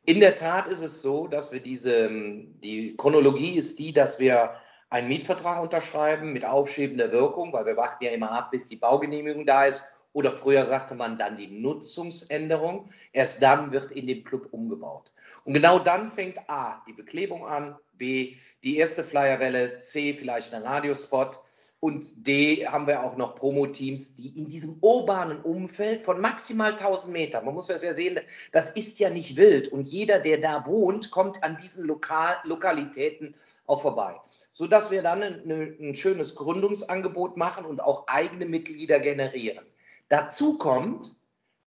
[0.04, 4.52] in der Tat ist es so, dass wir diese, die Chronologie ist die, dass wir
[4.90, 9.44] einen Mietvertrag unterschreiben mit aufschiebender Wirkung, weil wir warten ja immer ab, bis die Baugenehmigung
[9.44, 9.84] da ist.
[10.12, 12.88] Oder früher sagte man dann die Nutzungsänderung.
[13.12, 15.12] Erst dann wird in dem Club umgebaut.
[15.44, 20.62] Und genau dann fängt A, die Beklebung an, B, die erste Flyerwelle, C, vielleicht ein
[20.62, 21.38] Radiospot,
[21.80, 27.12] Und D haben wir auch noch Promo-Teams, die in diesem urbanen Umfeld von maximal 1000
[27.12, 28.18] Metern, man muss das ja sehen,
[28.50, 29.68] das ist ja nicht wild.
[29.68, 33.34] Und jeder, der da wohnt, kommt an diesen Lokal Lokalitäten
[33.66, 34.16] auch vorbei.
[34.52, 39.64] Sodass wir dann ein, ein schönes Gründungsangebot machen und auch eigene Mitglieder generieren.
[40.08, 41.14] Dazu kommt,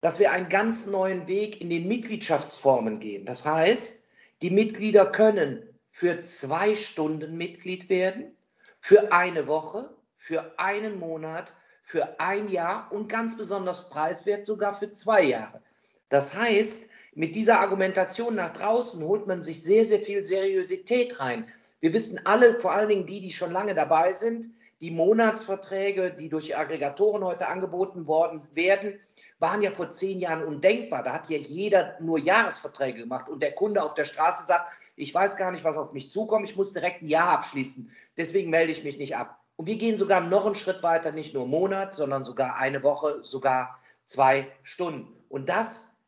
[0.01, 3.27] dass wir einen ganz neuen Weg in den Mitgliedschaftsformen gehen.
[3.27, 4.09] Das heißt,
[4.43, 8.37] die Mitglieder können für zwei Stunden Mitglied werden,
[8.79, 14.93] für eine Woche, für einen Monat, für ein Jahr und ganz besonders preiswert sogar für
[14.93, 15.61] zwei Jahre.
[16.09, 21.49] Das heißt, mit dieser Argumentation nach draußen holt man sich sehr, sehr viel Seriosität rein.
[21.81, 24.49] Wir wissen alle, vor allen Dingen die, die schon lange dabei sind,
[24.81, 29.01] die Monatsverträge, die durch Aggregatoren heute angeboten worden werden,
[29.39, 31.03] waren ja vor zehn Jahren undenkbar.
[31.03, 35.15] Da hat ja jeder nur Jahresverträge gemacht und der Kunde auf der Straße sagt, ich
[35.15, 37.91] weiß gar nicht, was auf mich zukommt, ich muss direkt ein Jahr abschließen.
[38.17, 39.41] Deswegen melde ich mich nicht ab.
[39.57, 42.83] Und wir gehen sogar noch einen Schritt weiter, nicht nur einen Monat, sondern sogar eine
[42.83, 45.13] Woche, sogar zwei Stunden.
[45.29, 45.99] Und das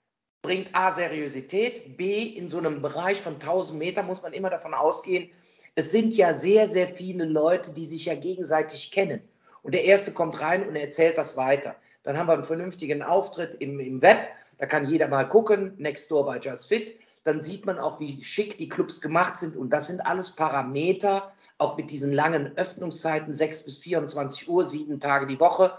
[0.43, 4.75] bringt A, Seriosität, B, in so einem Bereich von 1000 Metern muss man immer davon
[4.75, 5.31] ausgehen,
[5.75, 9.21] es sind ja sehr, sehr viele Leute, die sich ja gegenseitig kennen.
[9.63, 11.77] Und der Erste kommt rein und erzählt das weiter.
[12.03, 14.29] Dann haben wir einen vernünftigen Auftritt im, im Web.
[14.59, 18.23] Da kann jeder mal gucken, Next Door bei Just Fit dann sieht man auch, wie
[18.23, 19.57] schick die Clubs gemacht sind.
[19.57, 25.01] Und das sind alles Parameter, auch mit diesen langen Öffnungszeiten, 6 bis 24 Uhr, sieben
[25.01, 25.73] Tage die Woche,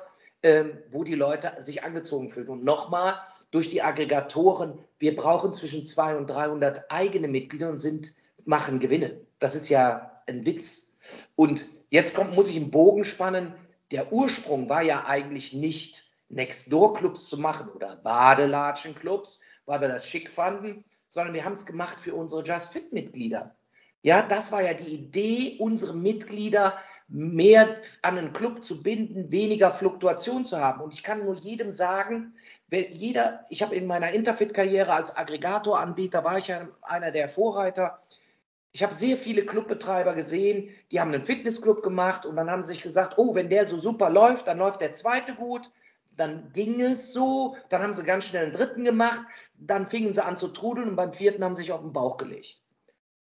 [0.44, 2.50] ähm, wo die Leute sich angezogen fühlen.
[2.50, 3.16] Und nochmal,
[3.50, 8.14] durch die Aggregatoren, wir brauchen zwischen 200 und 300 eigene Mitglieder und sind,
[8.46, 9.22] machen Gewinne.
[9.40, 10.98] Das ist ja ein Witz.
[11.36, 13.54] Und jetzt kommt, muss ich einen Bogen spannen.
[13.92, 20.30] Der Ursprung war ja eigentlich nicht Next-Door-Clubs zu machen oder Badelatschen-Clubs, weil wir das schick
[20.30, 23.56] fanden, sondern wir haben es gemacht für unsere Just Fit-Mitglieder.
[24.02, 26.78] Ja, das war ja die Idee, unsere Mitglieder
[27.08, 30.82] mehr an einen Club zu binden, weniger Fluktuation zu haben.
[30.82, 32.34] Und ich kann nur jedem sagen,
[32.72, 38.02] jeder, ich habe in meiner Interfit-Karriere als Aggregatoranbieter, war ich ja einer der Vorreiter.
[38.74, 42.74] Ich habe sehr viele Clubbetreiber gesehen, die haben einen Fitnessclub gemacht und dann haben sie
[42.74, 45.72] sich gesagt, oh, wenn der so super läuft, dann läuft der zweite gut
[46.18, 49.22] dann ging es so, dann haben sie ganz schnell einen dritten gemacht,
[49.58, 52.18] dann fingen sie an zu trudeln und beim vierten haben sie sich auf den Bauch
[52.18, 52.62] gelegt.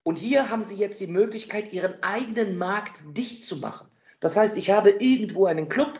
[0.03, 3.87] Und hier haben sie jetzt die Möglichkeit, ihren eigenen Markt dicht zu machen.
[4.19, 5.99] Das heißt, ich habe irgendwo einen Club,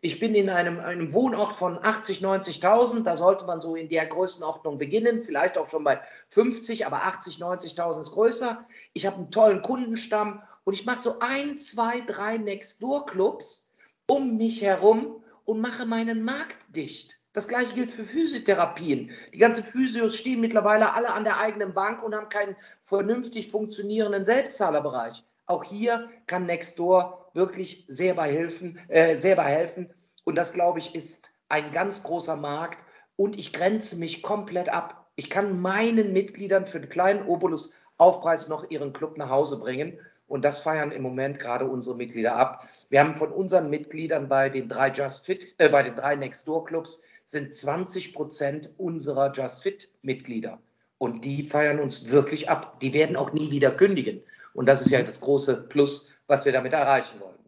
[0.00, 4.06] ich bin in einem, einem Wohnort von 80, 90.000, da sollte man so in der
[4.06, 8.66] Größenordnung beginnen, vielleicht auch schon bei 50, aber 80, 90.000 ist größer.
[8.92, 13.70] Ich habe einen tollen Kundenstamm und ich mache so ein, zwei, drei Next-Door-Clubs
[14.06, 17.18] um mich herum und mache meinen Markt dicht.
[17.32, 19.10] Das gleiche gilt für Physiotherapien.
[19.32, 24.24] Die ganzen Physios stehen mittlerweile alle an der eigenen Bank und haben keinen vernünftig funktionierenden
[24.26, 25.24] Selbstzahlerbereich.
[25.46, 29.92] Auch hier kann Nextdoor wirklich sehr bei, helfen, äh, sehr bei helfen.
[30.24, 32.84] Und das, glaube ich, ist ein ganz großer Markt.
[33.16, 35.10] Und ich grenze mich komplett ab.
[35.16, 39.98] Ich kann meinen Mitgliedern für einen kleinen Obolus Aufpreis noch ihren Club nach Hause bringen.
[40.26, 42.66] Und das feiern im Moment gerade unsere Mitglieder ab.
[42.88, 46.64] Wir haben von unseren Mitgliedern bei den drei Just Fit, äh, bei den drei Nextdoor
[46.64, 50.58] Clubs sind 20 Prozent unserer Just Fit Mitglieder.
[50.98, 52.80] Und die feiern uns wirklich ab.
[52.80, 54.22] Die werden auch nie wieder kündigen.
[54.54, 57.38] Und das ist ja das große Plus, was wir damit erreichen wollen.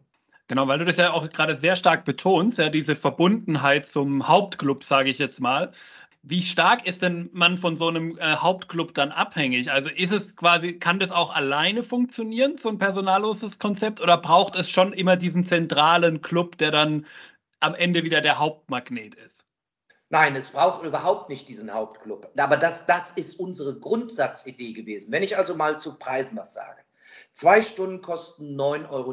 [0.47, 4.85] Genau, weil du das ja auch gerade sehr stark betonst, ja, diese Verbundenheit zum Hauptclub,
[4.85, 5.73] sage ich jetzt mal.
[6.23, 9.71] Wie stark ist denn man von so einem äh, Hauptclub dann abhängig?
[9.71, 14.55] Also ist es quasi, kann das auch alleine funktionieren, so ein personalloses Konzept, oder braucht
[14.55, 17.07] es schon immer diesen zentralen Club, der dann
[17.61, 19.45] am Ende wieder der Hauptmagnet ist?
[20.11, 22.31] Nein, es braucht überhaupt nicht diesen Hauptclub.
[22.39, 25.11] Aber das, das ist unsere Grundsatzidee gewesen.
[25.11, 26.84] Wenn ich also mal zu Preisen was sage.
[27.35, 29.13] Zwei Stunden kosten 9,90 Euro.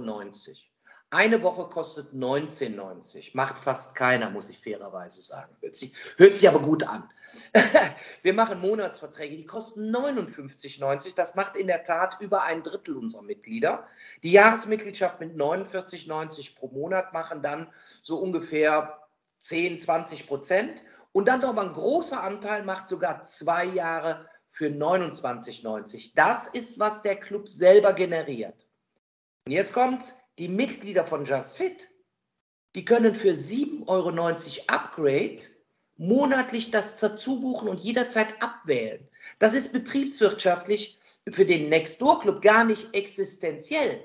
[1.09, 3.31] Eine Woche kostet 19,90.
[3.33, 5.53] Macht fast keiner, muss ich fairerweise sagen.
[5.59, 7.09] Hört sich, hört sich aber gut an.
[8.21, 11.15] Wir machen Monatsverträge, die kosten 59,90.
[11.15, 13.87] Das macht in der Tat über ein Drittel unserer Mitglieder.
[14.21, 19.01] Die Jahresmitgliedschaft mit 49,90 pro Monat machen dann so ungefähr
[19.39, 20.83] 10, 20 Prozent.
[21.11, 24.29] Und dann noch mal ein großer Anteil macht sogar zwei Jahre
[24.61, 26.11] für 29,90.
[26.13, 28.67] Das ist, was der Club selber generiert.
[29.47, 31.89] Und jetzt kommt's die Mitglieder von Just Fit,
[32.75, 34.09] die können für 7,90 Euro
[34.67, 35.39] Upgrade
[35.97, 39.07] monatlich das dazu buchen und jederzeit abwählen.
[39.39, 40.99] Das ist betriebswirtschaftlich
[41.31, 43.99] für den Nextdoor Club gar nicht existenziell.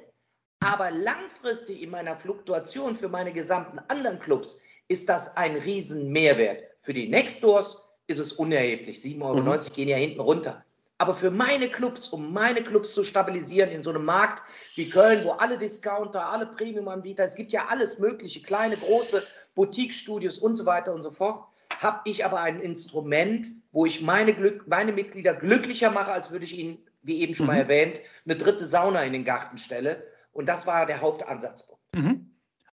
[0.60, 6.64] Aber langfristig in meiner Fluktuation für meine gesamten anderen Clubs ist das ein riesen Mehrwert.
[6.80, 8.98] Für die Nextdoors ist es unerheblich.
[8.98, 9.74] 7,90 Euro mhm.
[9.74, 10.64] gehen ja hinten runter.
[10.98, 14.42] Aber für meine Clubs, um meine Clubs zu stabilisieren in so einem Markt
[14.76, 19.22] wie Köln, wo alle Discounter, alle Premium-Anbieter, es gibt ja alles Mögliche, kleine, große
[19.54, 21.44] Boutique-Studios und so weiter und so fort,
[21.78, 26.46] habe ich aber ein Instrument, wo ich meine, Glück, meine Mitglieder glücklicher mache, als würde
[26.46, 27.52] ich ihnen, wie eben schon mhm.
[27.52, 30.06] mal erwähnt, eine dritte Sauna in den Garten stelle.
[30.32, 31.82] Und das war der Hauptansatzpunkt.
[31.94, 32.30] Mhm.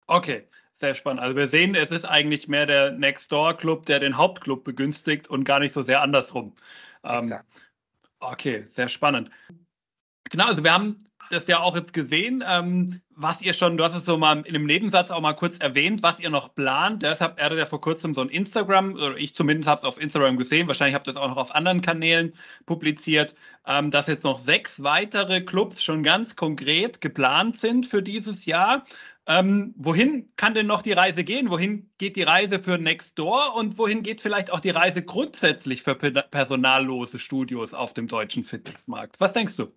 [0.08, 1.22] Okay, sehr spannend.
[1.22, 5.28] Also wir sehen, es ist eigentlich mehr der Next Door Club, der den Hauptclub begünstigt
[5.28, 6.54] und gar nicht so sehr andersrum.
[7.04, 7.34] Ähm,
[8.20, 9.30] okay, sehr spannend.
[10.30, 10.98] Genau, also wir haben
[11.30, 14.56] das ja auch jetzt gesehen, ähm, was ihr schon, du hast es so mal in
[14.56, 17.04] einem Nebensatz auch mal kurz erwähnt, was ihr noch plant.
[17.04, 20.00] Deshalb er hat ja vor kurzem so ein Instagram, oder ich zumindest habe es auf
[20.00, 22.34] Instagram gesehen, wahrscheinlich habt ihr es auch noch auf anderen Kanälen
[22.66, 23.36] publiziert,
[23.68, 28.84] ähm, dass jetzt noch sechs weitere Clubs schon ganz konkret geplant sind für dieses Jahr.
[29.26, 31.50] Ähm, wohin kann denn noch die Reise gehen?
[31.50, 35.96] Wohin geht die Reise für Nextdoor und wohin geht vielleicht auch die Reise grundsätzlich für
[35.96, 39.20] personallose Studios auf dem deutschen Fitnessmarkt?
[39.20, 39.72] Was denkst du?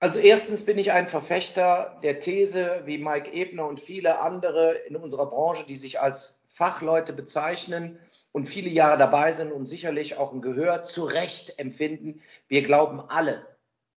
[0.00, 4.96] Also erstens bin ich ein Verfechter der These, wie Mike Ebner und viele andere in
[4.96, 8.00] unserer Branche, die sich als Fachleute bezeichnen
[8.32, 12.20] und viele Jahre dabei sind und sicherlich auch ein Gehör zu Recht empfinden.
[12.48, 13.46] Wir glauben alle,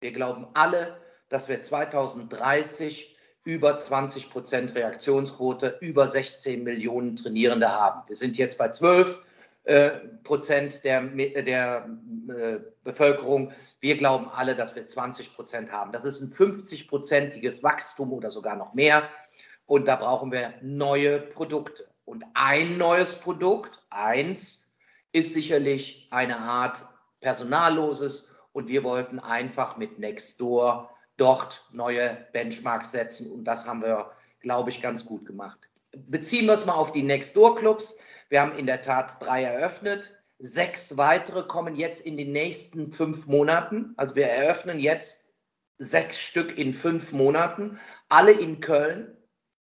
[0.01, 3.13] wir glauben alle, dass wir 2030
[3.44, 8.09] über 20 Prozent Reaktionsquote, über 16 Millionen Trainierende haben.
[8.09, 9.22] Wir sind jetzt bei 12
[9.64, 9.90] äh,
[10.24, 11.88] Prozent der, der
[12.28, 13.52] äh, Bevölkerung.
[13.80, 15.92] Wir glauben alle, dass wir 20 Prozent haben.
[15.92, 19.09] Das ist ein 50-prozentiges Wachstum oder sogar noch mehr.
[19.66, 21.87] Und da brauchen wir neue Produkte.
[22.04, 24.68] Und ein neues Produkt, eins,
[25.12, 26.87] ist sicherlich eine Art
[27.20, 28.35] personalloses.
[28.52, 33.31] Und wir wollten einfach mit Nextdoor dort neue Benchmarks setzen.
[33.31, 35.70] Und das haben wir, glaube ich, ganz gut gemacht.
[35.92, 38.00] Beziehen wir es mal auf die Nextdoor-Clubs.
[38.29, 40.20] Wir haben in der Tat drei eröffnet.
[40.38, 43.94] Sechs weitere kommen jetzt in den nächsten fünf Monaten.
[43.96, 45.35] Also wir eröffnen jetzt
[45.79, 49.16] sechs Stück in fünf Monaten, alle in Köln.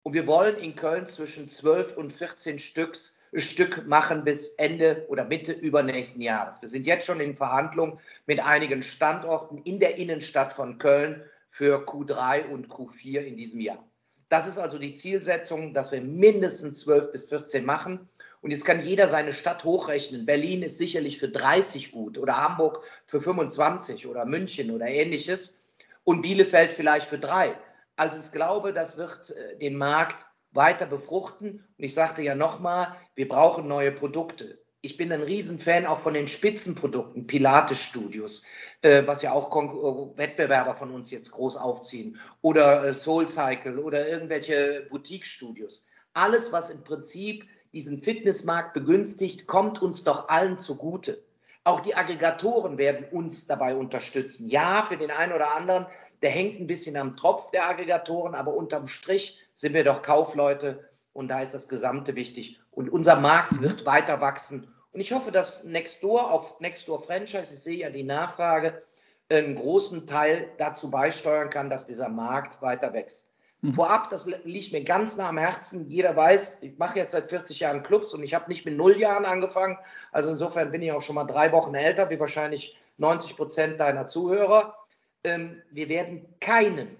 [0.03, 5.25] Und wir wollen in Köln zwischen zwölf und 14 Stücks, Stück machen bis Ende oder
[5.25, 6.61] Mitte übernächsten Jahres.
[6.61, 11.85] Wir sind jetzt schon in Verhandlungen mit einigen Standorten in der Innenstadt von Köln für
[11.85, 13.83] Q3 und Q4 in diesem Jahr.
[14.29, 18.09] Das ist also die Zielsetzung, dass wir mindestens 12 bis 14 machen.
[18.41, 20.25] Und jetzt kann jeder seine Stadt hochrechnen.
[20.25, 25.63] Berlin ist sicherlich für 30 gut oder Hamburg für 25 oder München oder ähnliches
[26.03, 27.55] und Bielefeld vielleicht für drei.
[27.95, 31.63] Also ich glaube, das wird äh, den Markt weiter befruchten.
[31.77, 34.59] Und ich sagte ja nochmal, wir brauchen neue Produkte.
[34.81, 38.45] Ich bin ein Riesenfan auch von den Spitzenprodukten, Pilates-Studios,
[38.81, 43.27] äh, was ja auch Kon äh, Wettbewerber von uns jetzt groß aufziehen, oder äh, Soul
[43.27, 45.89] Cycle oder irgendwelche Boutique-Studios.
[46.13, 51.21] Alles, was im Prinzip diesen Fitnessmarkt begünstigt, kommt uns doch allen zugute.
[51.63, 54.49] Auch die Aggregatoren werden uns dabei unterstützen.
[54.49, 55.87] Ja, für den einen oder anderen,
[56.21, 60.89] der hängt ein bisschen am Tropf der Aggregatoren, aber unterm Strich sind wir doch Kaufleute
[61.13, 62.59] und da ist das Gesamte wichtig.
[62.71, 64.73] Und unser Markt wird weiter wachsen.
[64.91, 68.83] Und ich hoffe, dass Nextdoor auf Nextdoor Franchise, ich sehe ja die Nachfrage,
[69.29, 73.35] einen großen Teil dazu beisteuern kann, dass dieser Markt weiter wächst.
[73.61, 73.73] Mhm.
[73.73, 75.89] Vorab, das liegt mir ganz nah am Herzen.
[75.89, 78.97] Jeder weiß, ich mache jetzt seit 40 Jahren Clubs und ich habe nicht mit null
[78.97, 79.77] Jahren angefangen.
[80.11, 84.07] Also insofern bin ich auch schon mal drei Wochen älter, wie wahrscheinlich 90 Prozent deiner
[84.07, 84.75] Zuhörer.
[85.23, 86.97] Ähm, wir werden keinen,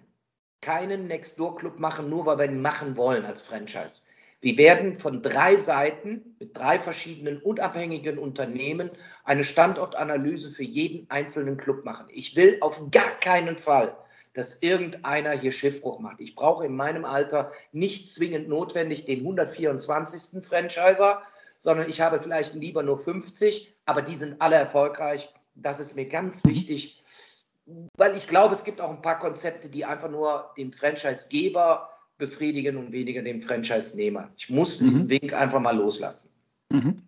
[0.62, 4.08] keinen Next-Door-Club machen, nur weil wir ihn machen wollen als Franchise.
[4.42, 8.92] Wir werden von drei Seiten mit drei verschiedenen unabhängigen Unternehmen
[9.24, 12.06] eine Standortanalyse für jeden einzelnen Club machen.
[12.10, 13.96] Ich will auf gar keinen Fall
[14.36, 16.20] dass irgendeiner hier Schiffbruch macht.
[16.20, 20.44] Ich brauche in meinem Alter nicht zwingend notwendig den 124.
[20.46, 21.22] Franchiser,
[21.60, 25.34] sondern ich habe vielleicht lieber nur 50, aber die sind alle erfolgreich.
[25.56, 27.02] Das ist mir ganz wichtig,
[27.98, 32.78] weil ich glaube, es gibt auch ein paar Konzepte, die einfach nur den Franchisegeber befriedigen
[32.78, 34.30] und weniger den Franchise-Nehmer.
[34.38, 34.90] Ich muss mhm.
[34.90, 36.30] diesen Wink einfach mal loslassen.
[36.70, 37.02] Mhm.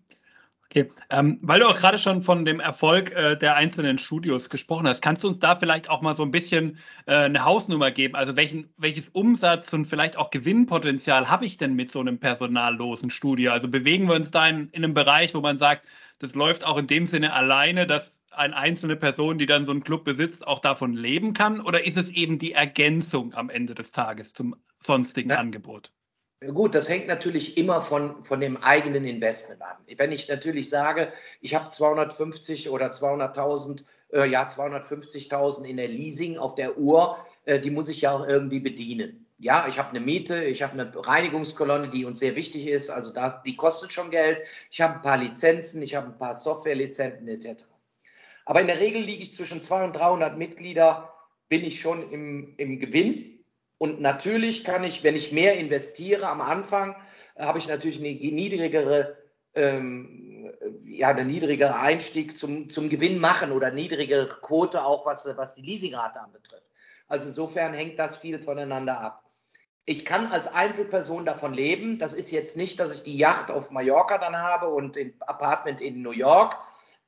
[0.69, 4.85] Okay, ähm, weil du auch gerade schon von dem Erfolg äh, der einzelnen Studios gesprochen
[4.85, 8.15] hast, kannst du uns da vielleicht auch mal so ein bisschen äh, eine Hausnummer geben?
[8.15, 13.09] Also welchen, welches Umsatz und vielleicht auch Gewinnpotenzial habe ich denn mit so einem personallosen
[13.09, 13.53] Studio?
[13.53, 15.85] Also bewegen wir uns da in, in einem Bereich, wo man sagt,
[16.19, 19.83] das läuft auch in dem Sinne alleine, dass eine einzelne Person, die dann so einen
[19.83, 21.61] Club besitzt, auch davon leben kann?
[21.61, 25.37] Oder ist es eben die Ergänzung am Ende des Tages zum sonstigen ja.
[25.37, 25.91] Angebot?
[26.53, 29.77] Gut, das hängt natürlich immer von, von dem eigenen Investment an.
[29.97, 36.37] Wenn ich natürlich sage, ich habe 250 oder 200.000, äh, ja 250.000 in der Leasing
[36.37, 39.25] auf der Uhr, äh, die muss ich ja auch irgendwie bedienen.
[39.39, 43.11] Ja, ich habe eine Miete, ich habe eine Reinigungskolonne, die uns sehr wichtig ist, also
[43.11, 44.39] das, die kostet schon Geld.
[44.69, 47.65] Ich habe ein paar Lizenzen, ich habe ein paar Softwarelizenzen etc.
[48.47, 51.13] Aber in der Regel liege ich zwischen 200 und 300 Mitglieder,
[51.49, 53.43] bin ich schon im, im Gewinn.
[53.77, 56.95] Und natürlich kann ich, wenn ich mehr investiere am Anfang,
[57.37, 59.17] habe ich natürlich eine niedrigere,
[59.53, 60.49] ähm,
[60.85, 65.63] ja, eine niedrigere Einstieg zum, zum Gewinn machen oder niedrigere Quote auch, was, was die
[65.63, 66.63] Leasingrate anbetrifft.
[67.09, 69.29] Also insofern hängt das viel voneinander ab.
[69.85, 71.99] Ich kann als Einzelperson davon leben.
[71.99, 75.81] Das ist jetzt nicht, dass ich die Yacht auf Mallorca dann habe und ein Apartment
[75.81, 76.55] in New York,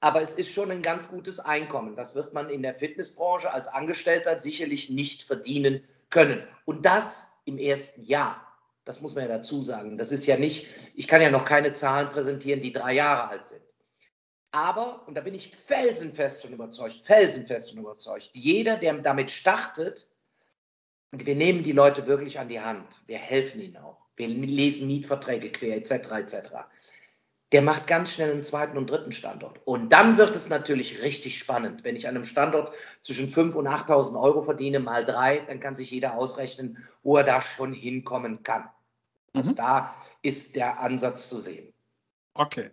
[0.01, 1.95] aber es ist schon ein ganz gutes Einkommen.
[1.95, 6.41] Das wird man in der Fitnessbranche als Angestellter sicherlich nicht verdienen können.
[6.65, 8.45] Und das im ersten Jahr.
[8.85, 9.97] Das muss man ja dazu sagen.
[9.97, 13.45] Das ist ja nicht, ich kann ja noch keine Zahlen präsentieren, die drei Jahre alt
[13.45, 13.61] sind.
[14.51, 20.07] Aber, und da bin ich felsenfest und überzeugt, felsenfest und überzeugt, jeder, der damit startet,
[21.11, 24.87] und wir nehmen die Leute wirklich an die Hand, wir helfen ihnen auch, wir lesen
[24.87, 26.35] Mietverträge quer, etc., etc.,
[27.51, 29.59] der macht ganz schnell einen zweiten und dritten Standort.
[29.65, 31.83] Und dann wird es natürlich richtig spannend.
[31.83, 35.75] Wenn ich an einem Standort zwischen 5.000 und 8.000 Euro verdiene, mal drei, dann kann
[35.75, 38.69] sich jeder ausrechnen, wo er da schon hinkommen kann.
[39.33, 39.55] Also mhm.
[39.55, 41.73] da ist der Ansatz zu sehen.
[42.35, 42.69] Okay.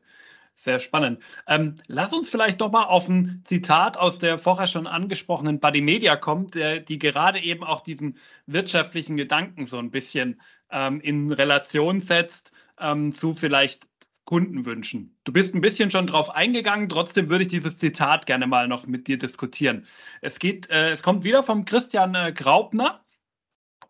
[0.58, 1.22] Sehr spannend.
[1.46, 5.82] Ähm, lass uns vielleicht doch mal auf ein Zitat aus der vorher schon angesprochenen Buddy
[5.82, 11.30] Media kommen, der, die gerade eben auch diesen wirtschaftlichen Gedanken so ein bisschen ähm, in
[11.30, 13.86] Relation setzt ähm, zu vielleicht
[14.26, 15.16] Kundenwünschen.
[15.24, 18.86] Du bist ein bisschen schon drauf eingegangen, trotzdem würde ich dieses Zitat gerne mal noch
[18.86, 19.86] mit dir diskutieren.
[20.20, 23.04] Es geht, äh, es kommt wieder vom Christian äh, Graupner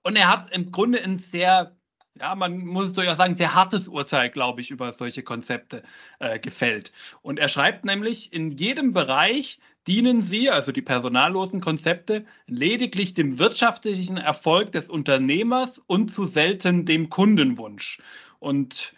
[0.03, 1.75] und er hat im Grunde ein sehr,
[2.21, 5.83] ja, man muss es durchaus sagen, sehr hartes Urteil, glaube ich, über solche Konzepte
[6.21, 6.93] äh, gefällt.
[7.23, 13.39] Und er schreibt nämlich, in jedem Bereich dienen sie, also die personallosen Konzepte, lediglich dem
[13.39, 17.99] wirtschaftlichen Erfolg des Unternehmers und zu selten dem Kundenwunsch.
[18.39, 18.93] Und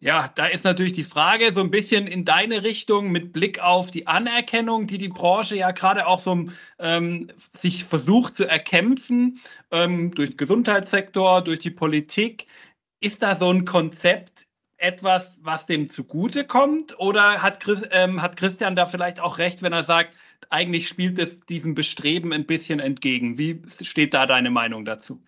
[0.00, 3.90] ja, da ist natürlich die Frage so ein bisschen in deine Richtung mit Blick auf
[3.90, 6.46] die Anerkennung, die die Branche ja gerade auch so
[6.78, 9.38] ähm, sich versucht zu erkämpfen
[9.70, 12.46] ähm, durch den Gesundheitssektor, durch die Politik.
[13.00, 14.46] Ist da so ein Konzept
[14.78, 16.98] etwas, was dem zugutekommt?
[16.98, 20.14] Oder hat, Chris, ähm, hat Christian da vielleicht auch recht, wenn er sagt,
[20.48, 23.36] eigentlich spielt es diesem Bestreben ein bisschen entgegen?
[23.36, 25.22] Wie steht da deine Meinung dazu?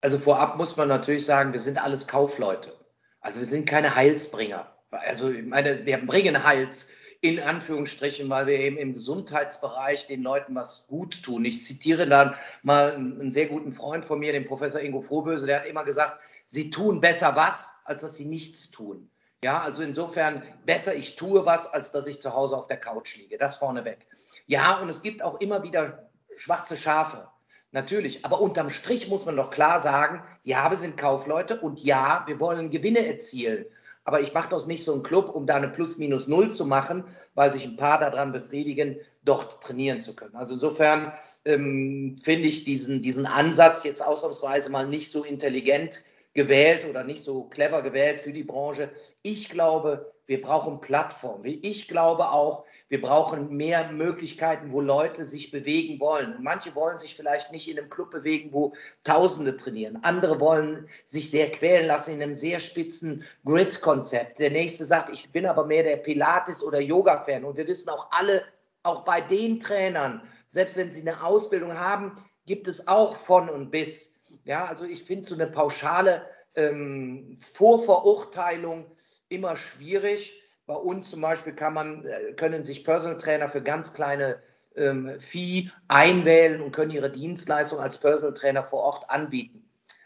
[0.00, 2.79] Also vorab muss man natürlich sagen, wir sind alles Kaufleute.
[3.20, 4.70] Also wir sind keine Heilsbringer.
[4.90, 10.54] Also ich meine, wir bringen Heils in Anführungsstrichen, weil wir eben im Gesundheitsbereich den Leuten
[10.54, 11.44] was gut tun.
[11.44, 15.60] Ich zitiere dann mal einen sehr guten Freund von mir, den Professor Ingo Frohböse, der
[15.60, 19.10] hat immer gesagt, sie tun besser was, als dass sie nichts tun.
[19.44, 23.16] Ja, also insofern besser ich tue was, als dass ich zu Hause auf der Couch
[23.16, 23.36] liege.
[23.36, 24.06] Das vorneweg.
[24.46, 27.28] Ja, und es gibt auch immer wieder schwarze Schafe.
[27.72, 32.24] Natürlich, aber unterm Strich muss man doch klar sagen, ja, wir sind Kaufleute und ja,
[32.26, 33.64] wir wollen Gewinne erzielen.
[34.04, 37.04] Aber ich mache das nicht so einen Club, um da eine Plus-Minus-Null zu machen,
[37.34, 40.34] weil sich ein paar daran befriedigen, dort trainieren zu können.
[40.34, 41.12] Also insofern
[41.44, 46.02] ähm, finde ich diesen, diesen Ansatz jetzt ausnahmsweise mal nicht so intelligent
[46.32, 48.90] gewählt oder nicht so clever gewählt für die Branche.
[49.22, 51.42] Ich glaube, wir brauchen Plattformen.
[51.44, 56.36] Ich glaube auch, wir brauchen mehr Möglichkeiten, wo Leute sich bewegen wollen.
[56.38, 59.98] Manche wollen sich vielleicht nicht in einem Club bewegen, wo Tausende trainieren.
[60.04, 64.38] Andere wollen sich sehr quälen lassen in einem sehr spitzen Grid-Konzept.
[64.38, 67.42] Der nächste sagt, ich bin aber mehr der Pilates- oder Yoga-Fan.
[67.42, 68.44] Und wir wissen auch alle,
[68.84, 73.72] auch bei den Trainern, selbst wenn sie eine Ausbildung haben, gibt es auch von und
[73.72, 74.22] bis.
[74.44, 78.92] Ja, also ich finde so eine pauschale ähm, Vorverurteilung
[79.30, 80.42] immer schwierig.
[80.66, 84.40] Bei uns zum Beispiel kann man, äh, können sich Personal Trainer für ganz kleine
[84.76, 89.64] ähm, Fee einwählen und können ihre Dienstleistung als Personal Trainer vor Ort anbieten.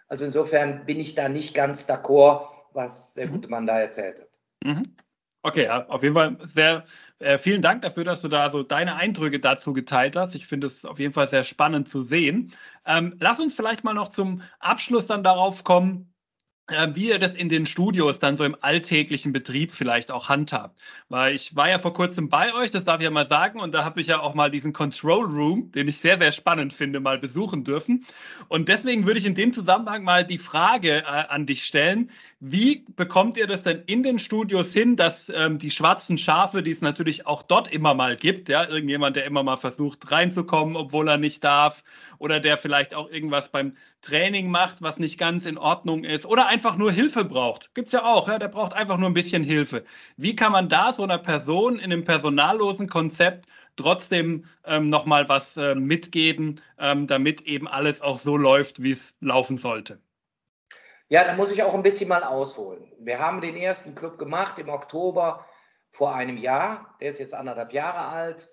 [0.08, 3.32] Also insofern bin ich da nicht ganz d'accord, was der mhm.
[3.32, 4.28] gute Mann da erzählt hat.
[4.64, 4.94] Mhm.
[5.42, 6.84] Okay, auf jeden Fall sehr
[7.18, 10.34] äh, vielen Dank dafür, dass du da so deine Eindrücke dazu geteilt hast.
[10.34, 12.54] Ich finde es auf jeden Fall sehr spannend zu sehen.
[12.86, 16.13] Ähm, lass uns vielleicht mal noch zum Abschluss dann darauf kommen,
[16.94, 20.80] wie ihr das in den Studios dann so im alltäglichen Betrieb vielleicht auch handhabt.
[21.10, 23.74] Weil ich war ja vor kurzem bei euch, das darf ich ja mal sagen, und
[23.74, 27.00] da habe ich ja auch mal diesen Control Room, den ich sehr, sehr spannend finde,
[27.00, 28.06] mal besuchen dürfen.
[28.48, 32.86] Und deswegen würde ich in dem Zusammenhang mal die Frage äh, an dich stellen, wie
[32.96, 36.80] bekommt ihr das denn in den Studios hin, dass ähm, die schwarzen Schafe, die es
[36.80, 41.18] natürlich auch dort immer mal gibt, ja, irgendjemand, der immer mal versucht reinzukommen, obwohl er
[41.18, 41.84] nicht darf,
[42.18, 46.46] oder der vielleicht auch irgendwas beim Training macht, was nicht ganz in Ordnung ist, oder
[46.46, 47.74] einfach nur Hilfe braucht.
[47.74, 49.84] Gibt es ja auch, ja, der braucht einfach nur ein bisschen Hilfe.
[50.16, 53.46] Wie kann man da so einer Person in einem personallosen Konzept
[53.76, 59.14] trotzdem ähm, nochmal was äh, mitgeben, ähm, damit eben alles auch so läuft, wie es
[59.20, 59.98] laufen sollte?
[61.08, 62.92] Ja, da muss ich auch ein bisschen mal ausholen.
[62.98, 65.44] Wir haben den ersten Club gemacht im Oktober
[65.90, 66.94] vor einem Jahr.
[67.00, 68.48] Der ist jetzt anderthalb Jahre alt.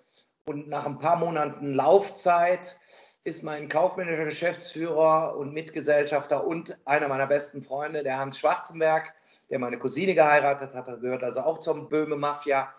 [0.46, 2.78] Und nach ein paar Monaten Laufzeit
[3.24, 9.14] ist mein kaufmännischer Geschäftsführer und Mitgesellschafter und einer meiner besten Freunde, der Hans Schwarzenberg,
[9.50, 12.74] der meine Cousine geheiratet hat, gehört also auch zum Böhme-Mafia,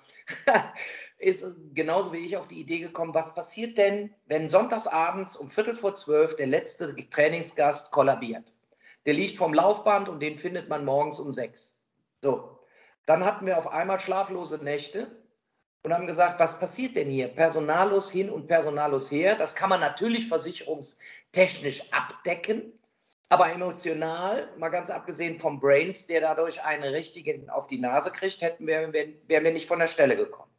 [1.18, 5.74] ist genauso wie ich auf die Idee gekommen, was passiert denn, wenn sonntagsabends um Viertel
[5.74, 8.53] vor zwölf der letzte Trainingsgast kollabiert?
[9.07, 11.86] Der liegt vom Laufband und den findet man morgens um sechs.
[12.20, 12.59] So,
[13.07, 15.22] dann hatten wir auf einmal schlaflose Nächte
[15.85, 17.28] und haben gesagt, was passiert denn hier?
[17.28, 19.35] Personallos hin und personallos her.
[19.35, 22.78] Das kann man natürlich versicherungstechnisch abdecken,
[23.28, 28.43] aber emotional, mal ganz abgesehen vom Brain, der dadurch eine richtige auf die Nase kriegt,
[28.43, 30.53] hätten wir, wären wir nicht von der Stelle gekommen.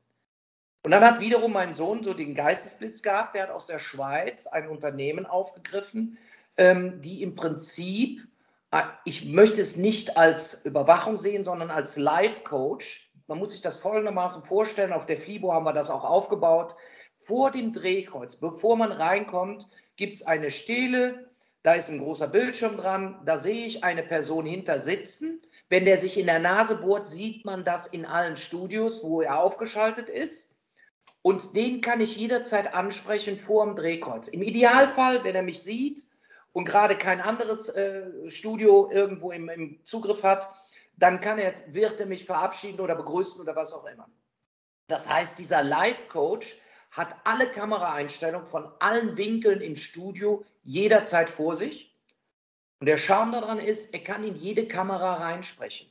[0.86, 4.48] Und dann hat wiederum mein Sohn so den Geistesblitz gehabt, der hat aus der Schweiz
[4.48, 6.18] ein Unternehmen aufgegriffen,
[6.58, 8.28] ähm, die im Prinzip,
[8.72, 13.78] äh, ich möchte es nicht als Überwachung sehen, sondern als Life-Coach, man muss sich das
[13.78, 16.76] folgendermaßen vorstellen, auf der FIBO haben wir das auch aufgebaut.
[17.16, 21.30] Vor dem Drehkreuz, bevor man reinkommt, gibt es eine Stele,
[21.64, 25.42] da ist ein großer Bildschirm dran, da sehe ich eine Person hinter sitzen.
[25.70, 29.40] Wenn der sich in der Nase bohrt, sieht man das in allen Studios, wo er
[29.40, 30.58] aufgeschaltet ist.
[31.22, 34.28] Und den kann ich jederzeit ansprechen vor dem Drehkreuz.
[34.28, 36.06] Im Idealfall, wenn er mich sieht
[36.52, 40.50] und gerade kein anderes äh, Studio irgendwo im, im Zugriff hat,
[40.98, 44.10] dann kann er, wird er mich verabschieden oder begrüßen oder was auch immer.
[44.88, 46.58] Das heißt, dieser Live-Coach
[46.92, 51.96] hat alle Kameraeinstellungen von allen Winkeln im Studio jederzeit vor sich.
[52.80, 55.88] Und der Charme daran ist, er kann in jede Kamera reinsprechen.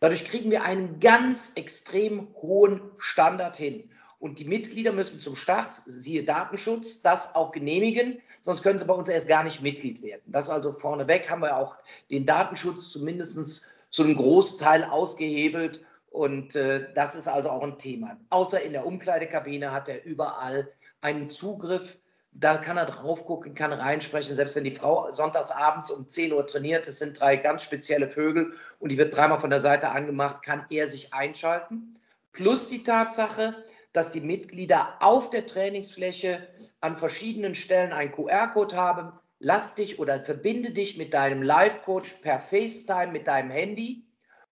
[0.00, 3.90] Dadurch kriegen wir einen ganz extrem hohen Standard hin.
[4.18, 8.94] Und die Mitglieder müssen zum Start, siehe Datenschutz, das auch genehmigen, sonst können sie bei
[8.94, 10.22] uns erst gar nicht Mitglied werden.
[10.26, 11.76] Das also vorneweg haben wir auch
[12.10, 13.66] den Datenschutz zumindest
[13.96, 15.82] zu einem Großteil ausgehebelt.
[16.10, 18.18] Und äh, das ist also auch ein Thema.
[18.28, 20.70] Außer in der Umkleidekabine hat er überall
[21.00, 21.98] einen Zugriff.
[22.30, 24.36] Da kann er drauf gucken, kann reinsprechen.
[24.36, 28.52] Selbst wenn die Frau sonntagsabends um 10 Uhr trainiert, das sind drei ganz spezielle Vögel
[28.80, 31.98] und die wird dreimal von der Seite angemacht, kann er sich einschalten.
[32.32, 36.46] Plus die Tatsache, dass die Mitglieder auf der Trainingsfläche
[36.82, 42.38] an verschiedenen Stellen einen QR-Code haben, lass dich oder verbinde dich mit deinem Live-Coach per
[42.38, 44.04] FaceTime mit deinem Handy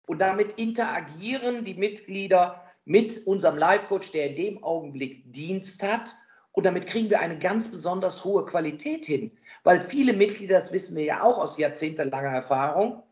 [0.07, 6.15] und damit interagieren die Mitglieder mit unserem Live-Coach, der in dem Augenblick Dienst hat.
[6.53, 9.33] Und damit kriegen wir eine ganz besonders hohe Qualität hin,
[9.65, 13.03] weil viele Mitglieder, das wissen wir ja auch aus jahrzehntelanger Erfahrung,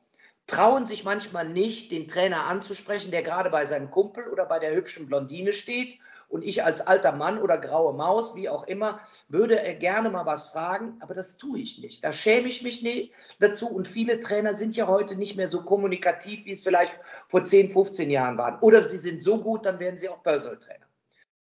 [0.46, 4.74] trauen sich manchmal nicht, den Trainer anzusprechen, der gerade bei seinem Kumpel oder bei der
[4.74, 5.98] hübschen Blondine steht
[6.32, 10.24] und ich als alter Mann oder graue Maus, wie auch immer, würde er gerne mal
[10.24, 12.02] was fragen, aber das tue ich nicht.
[12.02, 15.62] Da schäme ich mich nicht dazu und viele Trainer sind ja heute nicht mehr so
[15.62, 18.58] kommunikativ, wie es vielleicht vor 10, 15 Jahren waren.
[18.60, 20.86] Oder sie sind so gut, dann werden sie auch Personal Trainer.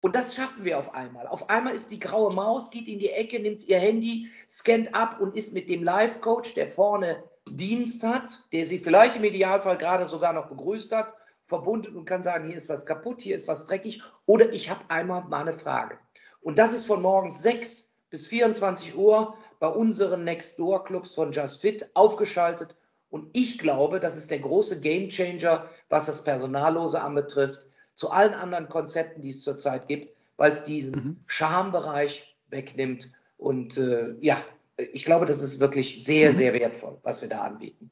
[0.01, 1.25] Und das schaffen wir auf einmal.
[1.27, 5.21] Auf einmal ist die graue Maus, geht in die Ecke, nimmt ihr Handy, scannt ab
[5.21, 10.09] und ist mit dem Live-Coach, der vorne Dienst hat, der sie vielleicht im Idealfall gerade
[10.09, 11.15] sogar noch begrüßt hat,
[11.47, 14.81] verbunden und kann sagen, hier ist was kaputt, hier ist was dreckig oder ich habe
[14.89, 15.97] einmal mal eine Frage.
[16.41, 21.31] Und das ist von morgens 6 bis 24 Uhr bei unseren Next Door Clubs von
[21.31, 22.75] Just Fit aufgeschaltet.
[23.09, 28.33] Und ich glaube, das ist der große Game Changer, was das Personallose anbetrifft, zu allen
[28.33, 31.23] anderen Konzepten, die es zurzeit gibt, weil es diesen mhm.
[31.27, 33.11] Schambereich wegnimmt.
[33.37, 34.37] Und äh, ja,
[34.77, 36.35] ich glaube, das ist wirklich sehr, mhm.
[36.35, 37.89] sehr wertvoll, was wir da anbieten.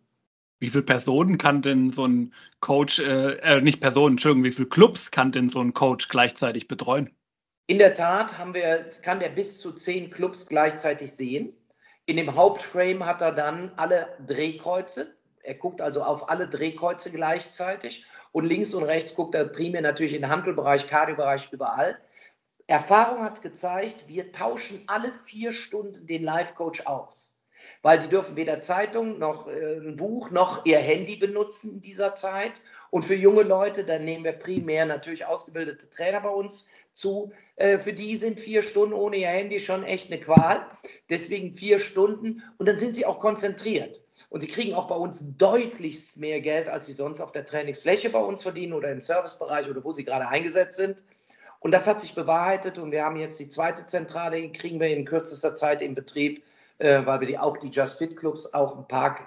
[0.64, 4.70] Wie viele Personen kann denn so ein Coach, äh, äh, nicht Personen, Entschuldigung, wie viele
[4.70, 7.14] Clubs kann denn so ein Coach gleichzeitig betreuen?
[7.68, 11.52] In der Tat haben wir, kann der bis zu zehn Clubs gleichzeitig sehen.
[12.06, 15.18] In dem Hauptframe hat er dann alle Drehkreuze.
[15.42, 18.06] Er guckt also auf alle Drehkreuze gleichzeitig.
[18.32, 22.00] Und links und rechts guckt er primär natürlich in den Handelbereich, Kardiobereich, überall.
[22.68, 27.33] Erfahrung hat gezeigt, wir tauschen alle vier Stunden den Live-Coach aus
[27.84, 32.16] weil die dürfen weder Zeitung noch äh, ein Buch noch ihr Handy benutzen in dieser
[32.16, 32.62] Zeit.
[32.90, 37.34] Und für junge Leute, dann nehmen wir primär natürlich ausgebildete Trainer bei uns zu.
[37.58, 40.66] Äh, für die sind vier Stunden ohne ihr Handy schon echt eine Qual.
[41.10, 42.42] Deswegen vier Stunden.
[42.58, 44.02] Und dann sind sie auch konzentriert.
[44.30, 48.10] Und sie kriegen auch bei uns deutlichst mehr Geld, als sie sonst auf der Trainingsfläche
[48.12, 51.04] bei uns verdienen oder im Servicebereich oder wo sie gerade eingesetzt sind.
[51.60, 52.78] Und das hat sich bewahrheitet.
[52.78, 56.42] Und wir haben jetzt die zweite Zentrale, kriegen wir in kürzester Zeit in Betrieb
[57.06, 59.20] weil wir die, auch die Just Fit Clubs auch ein paar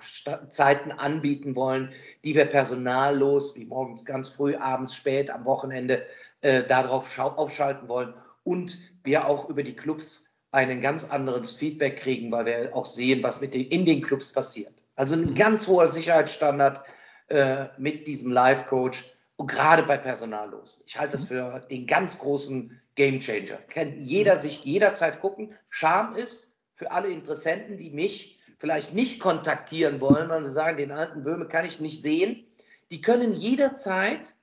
[0.49, 1.93] Zeiten anbieten wollen,
[2.25, 6.05] die wir personallos, wie morgens ganz früh, abends spät, am Wochenende
[6.43, 12.31] äh, darauf aufschalten wollen und wir auch über die Clubs einen ganz anderes Feedback kriegen,
[12.31, 14.85] weil wir auch sehen, was mit den, in den Clubs passiert.
[14.97, 15.35] Also ein mhm.
[15.35, 16.81] ganz hoher Sicherheitsstandard
[17.29, 19.05] äh, mit diesem Live-Coach
[19.37, 20.83] und gerade bei Personallos.
[20.87, 21.29] Ich halte es mhm.
[21.29, 23.59] für den ganz großen Game Changer.
[23.69, 25.55] Kann jeder sich jederzeit gucken.
[25.69, 26.46] Charme ist
[26.77, 31.49] für alle Interessenten, die mich vielleicht nicht kontaktieren wollen, weil sie sagen, den alten Böhme
[31.49, 32.47] kann ich nicht sehen.
[32.91, 34.35] Die können jederzeit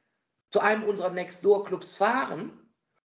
[0.50, 2.52] zu einem unserer Next-Door-Clubs fahren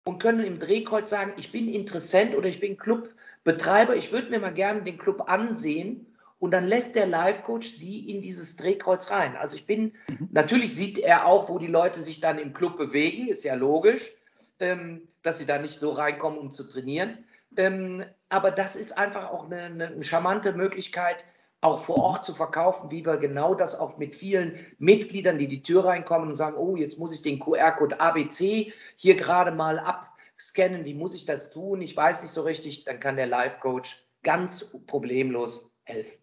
[0.06, 4.40] und können im Drehkreuz sagen, ich bin Interessent oder ich bin Clubbetreiber, ich würde mir
[4.40, 6.06] mal gerne den Club ansehen
[6.40, 9.36] und dann lässt der Live-Coach sie in dieses Drehkreuz rein.
[9.36, 10.30] Also ich bin, mhm.
[10.32, 14.12] natürlich sieht er auch, wo die Leute sich dann im Club bewegen, ist ja logisch,
[14.60, 17.26] ähm, dass sie da nicht so reinkommen, um zu trainieren.
[17.58, 18.06] Ähm,
[18.36, 21.26] aber das ist einfach auch eine, eine, charmante Möglichkeit,
[21.62, 25.64] auch vor Ort zu verkaufen, wie wir genau das auch mit vielen Mitgliedern, die die
[25.64, 30.84] Tür reinkommen und sagen, oh, jetzt muss ich den QR-Code ABC hier gerade mal abscannen,
[30.84, 31.82] wie muss ich das tun?
[31.82, 36.22] Ich weiß nicht so richtig, dann kann der Live-Coach ganz problemlos helfen.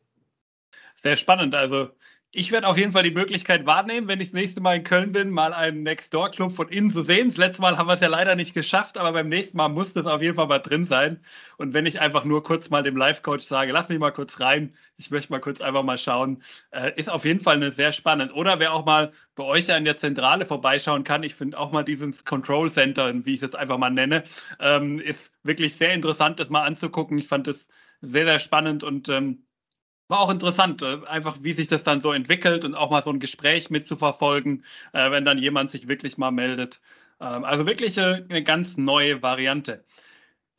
[0.96, 1.54] Sehr spannend.
[1.54, 1.88] Also
[2.34, 5.12] ich werde auf jeden Fall die Möglichkeit wahrnehmen, wenn ich das nächste Mal in Köln
[5.12, 7.28] bin, mal einen Next-Door-Club von innen zu sehen.
[7.28, 9.92] Das letzte Mal haben wir es ja leider nicht geschafft, aber beim nächsten Mal muss
[9.92, 11.20] das auf jeden Fall mal drin sein.
[11.58, 14.74] Und wenn ich einfach nur kurz mal dem Live-Coach sage, lass mich mal kurz rein,
[14.96, 18.32] ich möchte mal kurz einfach mal schauen, äh, ist auf jeden Fall eine sehr spannend.
[18.32, 21.70] Oder wer auch mal bei euch ja in der Zentrale vorbeischauen kann, ich finde auch
[21.70, 24.24] mal dieses Control Center, wie ich es jetzt einfach mal nenne,
[24.58, 27.18] ähm, ist wirklich sehr interessant, das mal anzugucken.
[27.18, 27.68] Ich fand es
[28.00, 29.44] sehr, sehr spannend und ähm,
[30.12, 33.10] war auch interessant, äh, einfach wie sich das dann so entwickelt und auch mal so
[33.10, 36.80] ein Gespräch mitzuverfolgen, äh, wenn dann jemand sich wirklich mal meldet.
[37.20, 39.84] Ähm, also wirklich eine ganz neue Variante.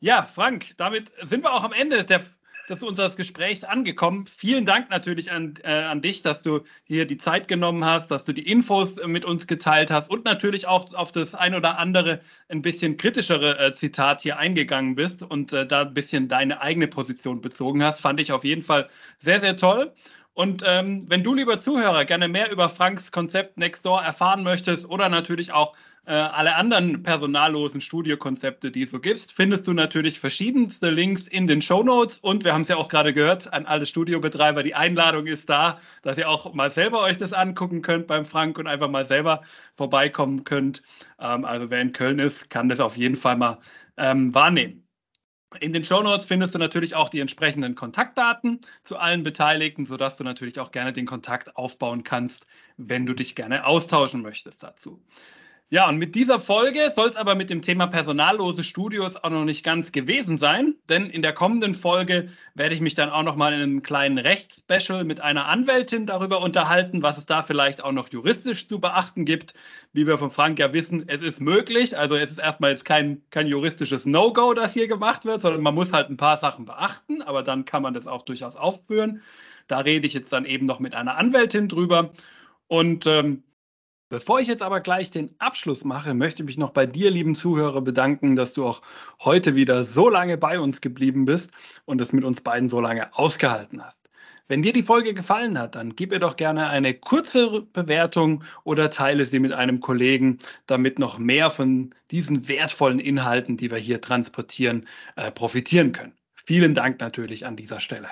[0.00, 2.22] Ja, Frank, damit sind wir auch am Ende der
[2.68, 4.26] des unseres Gesprächs angekommen.
[4.26, 8.24] Vielen Dank natürlich an, äh, an dich, dass du hier die Zeit genommen hast, dass
[8.24, 11.78] du die Infos äh, mit uns geteilt hast und natürlich auch auf das ein oder
[11.78, 16.60] andere ein bisschen kritischere äh, Zitat hier eingegangen bist und äh, da ein bisschen deine
[16.60, 18.00] eigene Position bezogen hast.
[18.00, 18.88] Fand ich auf jeden Fall
[19.18, 19.92] sehr, sehr toll.
[20.32, 25.08] Und ähm, wenn du, lieber Zuhörer, gerne mehr über Franks Konzept Nextdoor erfahren möchtest oder
[25.08, 25.76] natürlich auch
[26.06, 31.46] äh, alle anderen personallosen Studiokonzepte, die es so gibt, findest du natürlich verschiedenste Links in
[31.46, 32.18] den Show Notes.
[32.18, 35.80] Und wir haben es ja auch gerade gehört an alle Studiobetreiber, die Einladung ist da,
[36.02, 39.42] dass ihr auch mal selber euch das angucken könnt beim Frank und einfach mal selber
[39.76, 40.82] vorbeikommen könnt.
[41.18, 43.58] Ähm, also wer in Köln ist, kann das auf jeden Fall mal
[43.96, 44.84] ähm, wahrnehmen.
[45.60, 50.16] In den Show Notes findest du natürlich auch die entsprechenden Kontaktdaten zu allen Beteiligten, sodass
[50.16, 52.46] du natürlich auch gerne den Kontakt aufbauen kannst,
[52.76, 55.00] wenn du dich gerne austauschen möchtest dazu.
[55.74, 59.44] Ja, und mit dieser Folge soll es aber mit dem Thema personallose Studios auch noch
[59.44, 63.34] nicht ganz gewesen sein, denn in der kommenden Folge werde ich mich dann auch noch
[63.34, 67.90] mal in einem kleinen Rechtsspecial mit einer Anwältin darüber unterhalten, was es da vielleicht auch
[67.90, 69.54] noch juristisch zu beachten gibt.
[69.92, 73.22] Wie wir von Frank ja wissen, es ist möglich, also es ist erstmal jetzt kein,
[73.30, 77.20] kein juristisches No-Go, das hier gemacht wird, sondern man muss halt ein paar Sachen beachten,
[77.20, 79.22] aber dann kann man das auch durchaus aufführen.
[79.66, 82.12] Da rede ich jetzt dann eben noch mit einer Anwältin drüber.
[82.68, 83.42] Und ähm,
[84.10, 87.34] Bevor ich jetzt aber gleich den Abschluss mache, möchte ich mich noch bei dir, lieben
[87.34, 88.82] Zuhörer, bedanken, dass du auch
[89.20, 91.50] heute wieder so lange bei uns geblieben bist
[91.86, 93.96] und es mit uns beiden so lange ausgehalten hast.
[94.46, 98.90] Wenn dir die Folge gefallen hat, dann gib ihr doch gerne eine kurze Bewertung oder
[98.90, 104.02] teile sie mit einem Kollegen, damit noch mehr von diesen wertvollen Inhalten, die wir hier
[104.02, 104.86] transportieren,
[105.16, 106.12] äh, profitieren können.
[106.34, 108.08] Vielen Dank natürlich an dieser Stelle.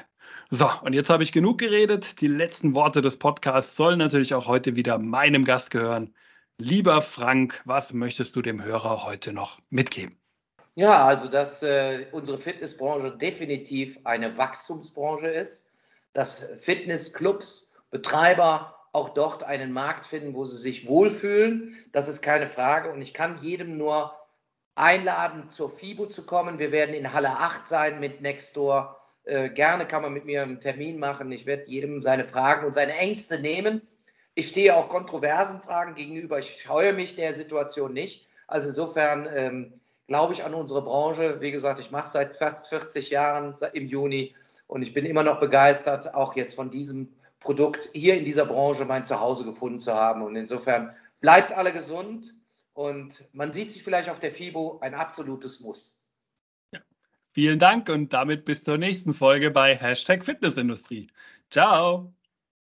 [0.55, 2.21] So, und jetzt habe ich genug geredet.
[2.21, 6.15] Die letzten Worte des Podcasts sollen natürlich auch heute wieder meinem Gast gehören.
[6.59, 10.15] Lieber Frank, was möchtest du dem Hörer heute noch mitgeben?
[10.75, 15.73] Ja, also dass äh, unsere Fitnessbranche definitiv eine Wachstumsbranche ist,
[16.13, 21.79] dass Fitnessclubs, Betreiber auch dort einen Markt finden, wo sie sich wohlfühlen.
[21.93, 22.93] Das ist keine Frage.
[22.93, 24.13] Und ich kann jedem nur
[24.75, 26.59] einladen, zur FIBO zu kommen.
[26.59, 28.99] Wir werden in Halle 8 sein mit Nextdoor.
[29.25, 31.31] Äh, gerne kann man mit mir einen Termin machen.
[31.33, 33.83] Ich werde jedem seine Fragen und seine Ängste nehmen.
[34.35, 36.39] Ich stehe auch kontroversen Fragen gegenüber.
[36.39, 38.27] Ich scheue mich der Situation nicht.
[38.47, 39.73] Also insofern ähm,
[40.07, 41.41] glaube ich an unsere Branche.
[41.41, 44.35] Wie gesagt, ich mache seit fast 40 Jahren im Juni
[44.67, 48.85] und ich bin immer noch begeistert, auch jetzt von diesem Produkt hier in dieser Branche
[48.85, 50.23] mein Zuhause gefunden zu haben.
[50.23, 52.35] Und insofern bleibt alle gesund
[52.75, 56.02] und man sieht sich vielleicht auf der FIBO ein absolutes Muss.
[57.33, 61.09] Vielen Dank und damit bis zur nächsten Folge bei Hashtag Fitnessindustrie.
[61.51, 62.15] Ciao.